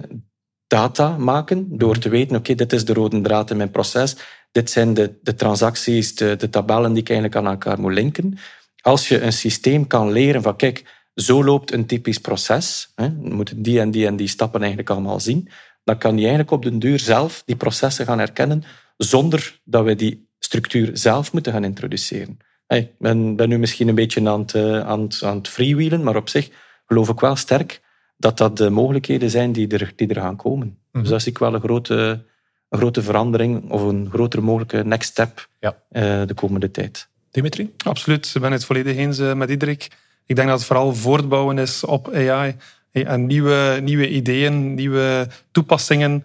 data 0.66 1.16
maken, 1.18 1.78
door 1.78 1.98
te 1.98 2.08
weten, 2.08 2.36
oké, 2.36 2.54
dit 2.54 2.72
is 2.72 2.84
de 2.84 2.92
rode 2.92 3.20
draad 3.20 3.50
in 3.50 3.56
mijn 3.56 3.70
proces, 3.70 4.16
dit 4.52 4.70
zijn 4.70 4.94
de, 4.94 5.18
de 5.22 5.34
transacties, 5.34 6.14
de, 6.14 6.36
de 6.36 6.48
tabellen 6.48 6.92
die 6.92 7.02
ik 7.02 7.08
eigenlijk 7.08 7.38
aan 7.38 7.46
elkaar 7.52 7.80
moet 7.80 7.92
linken. 7.92 8.38
Als 8.86 9.08
je 9.08 9.20
een 9.20 9.32
systeem 9.32 9.86
kan 9.86 10.12
leren 10.12 10.42
van 10.42 10.56
kijk, 10.56 11.08
zo 11.14 11.44
loopt 11.44 11.72
een 11.72 11.86
typisch 11.86 12.18
proces, 12.18 12.92
hè, 12.94 13.16
we 13.20 13.34
moeten 13.34 13.62
die 13.62 13.80
en 13.80 13.90
die 13.90 14.06
en 14.06 14.16
die 14.16 14.28
stappen 14.28 14.60
eigenlijk 14.60 14.90
allemaal 14.90 15.20
zien, 15.20 15.48
dan 15.84 15.98
kan 15.98 16.10
die 16.10 16.20
eigenlijk 16.20 16.50
op 16.50 16.62
den 16.62 16.78
duur 16.78 16.98
zelf 16.98 17.42
die 17.46 17.56
processen 17.56 18.06
gaan 18.06 18.18
herkennen 18.18 18.64
zonder 18.96 19.60
dat 19.64 19.84
we 19.84 19.94
die 19.94 20.28
structuur 20.38 20.90
zelf 20.92 21.32
moeten 21.32 21.52
gaan 21.52 21.64
introduceren. 21.64 22.38
Ik 22.68 22.90
ben, 22.98 23.36
ben 23.36 23.48
nu 23.48 23.58
misschien 23.58 23.88
een 23.88 23.94
beetje 23.94 24.28
aan 24.28 24.40
het, 24.40 24.54
eh, 24.54 24.80
aan, 24.80 25.00
het, 25.00 25.22
aan 25.22 25.36
het 25.36 25.48
freewheelen, 25.48 26.02
maar 26.02 26.16
op 26.16 26.28
zich 26.28 26.50
geloof 26.86 27.08
ik 27.08 27.20
wel 27.20 27.36
sterk 27.36 27.80
dat 28.16 28.38
dat 28.38 28.56
de 28.56 28.70
mogelijkheden 28.70 29.30
zijn 29.30 29.52
die 29.52 29.68
er, 29.68 29.92
die 29.96 30.08
er 30.08 30.20
gaan 30.20 30.36
komen. 30.36 30.78
Dus 30.92 31.02
mhm. 31.02 31.10
dat 31.10 31.22
zie 31.22 31.32
ik 31.32 31.38
wel 31.38 31.54
een 31.54 31.60
grote, 31.60 32.24
een 32.68 32.78
grote 32.78 33.02
verandering 33.02 33.70
of 33.70 33.82
een 33.82 34.08
grotere 34.12 34.42
mogelijke 34.42 34.84
next 34.84 35.10
step 35.10 35.48
ja. 35.60 35.76
uh, 35.90 36.26
de 36.26 36.34
komende 36.34 36.70
tijd. 36.70 37.08
Dimitri? 37.36 37.72
Absoluut, 37.84 38.32
ik 38.34 38.40
ben 38.40 38.52
het 38.52 38.64
volledig 38.64 38.96
eens 38.96 39.18
eh, 39.18 39.32
met 39.32 39.48
Diederik. 39.48 39.88
Ik 40.26 40.36
denk 40.36 40.48
dat 40.48 40.58
het 40.58 40.66
vooral 40.66 40.94
voortbouwen 40.94 41.58
is 41.58 41.84
op 41.84 42.12
AI 42.14 42.56
en 42.90 43.26
nieuwe, 43.26 43.80
nieuwe 43.82 44.08
ideeën, 44.08 44.74
nieuwe 44.74 45.28
toepassingen 45.50 46.24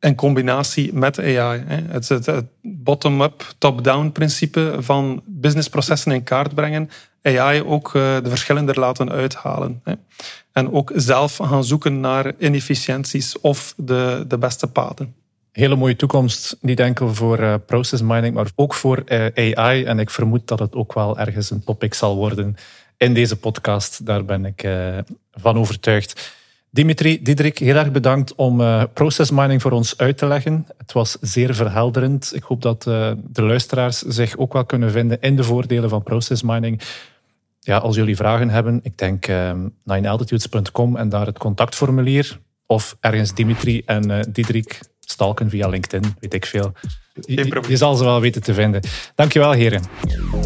in 0.00 0.14
combinatie 0.14 0.94
met 0.94 1.18
AI. 1.18 1.64
Het, 1.66 2.08
het, 2.08 2.26
het 2.26 2.44
bottom-up, 2.62 3.54
top-down 3.58 4.10
principe 4.12 4.76
van 4.78 5.22
businessprocessen 5.24 6.12
in 6.12 6.22
kaart 6.22 6.54
brengen. 6.54 6.90
AI 7.22 7.62
ook 7.62 7.86
eh, 7.86 7.92
de 8.22 8.28
verschillen 8.28 8.68
er 8.68 8.80
laten 8.80 9.10
uithalen. 9.10 9.82
En 10.52 10.72
ook 10.72 10.92
zelf 10.94 11.36
gaan 11.36 11.64
zoeken 11.64 12.00
naar 12.00 12.32
inefficiënties 12.38 13.40
of 13.40 13.74
de, 13.76 14.24
de 14.28 14.38
beste 14.38 14.66
paden 14.66 15.14
hele 15.56 15.76
mooie 15.76 15.96
toekomst, 15.96 16.56
niet 16.60 16.80
enkel 16.80 17.14
voor 17.14 17.40
uh, 17.40 17.54
process 17.66 18.02
mining, 18.02 18.34
maar 18.34 18.46
ook 18.54 18.74
voor 18.74 19.02
uh, 19.06 19.54
AI. 19.54 19.84
En 19.84 19.98
ik 19.98 20.10
vermoed 20.10 20.48
dat 20.48 20.58
het 20.58 20.74
ook 20.74 20.94
wel 20.94 21.18
ergens 21.18 21.50
een 21.50 21.64
topic 21.64 21.94
zal 21.94 22.16
worden 22.16 22.56
in 22.96 23.14
deze 23.14 23.36
podcast. 23.36 24.06
Daar 24.06 24.24
ben 24.24 24.44
ik 24.44 24.62
uh, 24.62 24.98
van 25.32 25.58
overtuigd. 25.58 26.34
Dimitri, 26.70 27.22
Diederik, 27.22 27.58
heel 27.58 27.74
erg 27.74 27.92
bedankt 27.92 28.34
om 28.34 28.62
process 28.92 29.30
mining 29.30 29.62
voor 29.62 29.70
ons 29.70 29.98
uit 29.98 30.18
te 30.18 30.26
leggen. 30.26 30.66
Het 30.78 30.92
was 30.92 31.16
zeer 31.20 31.54
verhelderend. 31.54 32.32
Ik 32.34 32.42
hoop 32.42 32.62
dat 32.62 32.82
de 32.82 33.42
luisteraars 33.42 33.98
zich 33.98 34.36
ook 34.36 34.52
wel 34.52 34.64
kunnen 34.64 34.90
vinden 34.90 35.20
in 35.20 35.36
de 35.36 35.44
voordelen 35.44 35.88
van 35.88 36.02
process 36.02 36.42
mining. 36.42 36.80
Ja, 37.60 37.78
als 37.78 37.96
jullie 37.96 38.16
vragen 38.16 38.50
hebben, 38.50 38.80
ik 38.82 38.98
denk 38.98 39.26
ninealtitudes.com 39.84 40.96
en 40.96 41.08
daar 41.08 41.26
het 41.26 41.38
contactformulier. 41.38 42.38
Of 42.66 42.96
ergens 43.00 43.34
Dimitri 43.34 43.82
en 43.86 44.26
Diederik 44.32 44.80
stalken 45.10 45.50
via 45.50 45.68
LinkedIn, 45.68 46.14
weet 46.20 46.34
ik 46.34 46.46
veel. 46.46 46.72
Je, 47.20 47.62
je, 47.68 47.76
zal 47.76 47.94
ze 47.94 48.04
wel 48.04 48.20
weten 48.20 48.42
te 48.42 48.54
vinden. 48.54 48.80
Dankjewel, 49.14 49.52
heren. 49.52 49.82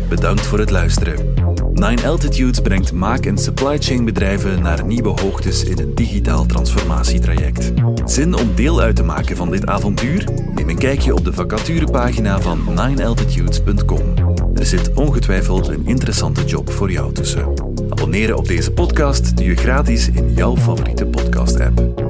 Bedankt 0.09 0.47
voor 0.47 0.59
het 0.59 0.71
luisteren. 0.71 1.35
Nine 1.73 2.07
Altitudes 2.07 2.61
brengt 2.61 2.93
maak- 2.93 3.27
en 3.27 3.39
supply 3.39 3.79
chain 3.79 4.05
bedrijven 4.05 4.63
naar 4.63 4.85
nieuwe 4.85 5.21
hoogtes 5.21 5.65
in 5.65 5.79
een 5.79 5.95
digitaal 5.95 6.47
transformatietraject. 6.47 7.73
Zin 8.05 8.35
om 8.35 8.55
deel 8.55 8.81
uit 8.81 8.97
te 8.97 9.03
maken 9.03 9.37
van 9.37 9.51
dit 9.51 9.67
avontuur? 9.67 10.29
Neem 10.55 10.69
een 10.69 10.79
kijkje 10.79 11.15
op 11.15 11.25
de 11.25 11.33
vacaturepagina 11.33 12.41
van 12.41 12.75
ninealtitudes.com. 12.75 14.15
Er 14.55 14.67
zit 14.67 14.95
ongetwijfeld 14.95 15.69
een 15.69 15.87
interessante 15.87 16.45
job 16.45 16.71
voor 16.71 16.91
jou 16.91 17.13
tussen. 17.13 17.53
Abonneren 17.89 18.37
op 18.37 18.49
deze 18.49 18.73
podcast 18.73 19.37
doe 19.37 19.47
je 19.47 19.57
gratis 19.57 20.09
in 20.09 20.33
jouw 20.35 20.57
favoriete 20.57 21.07
podcast-app. 21.07 22.10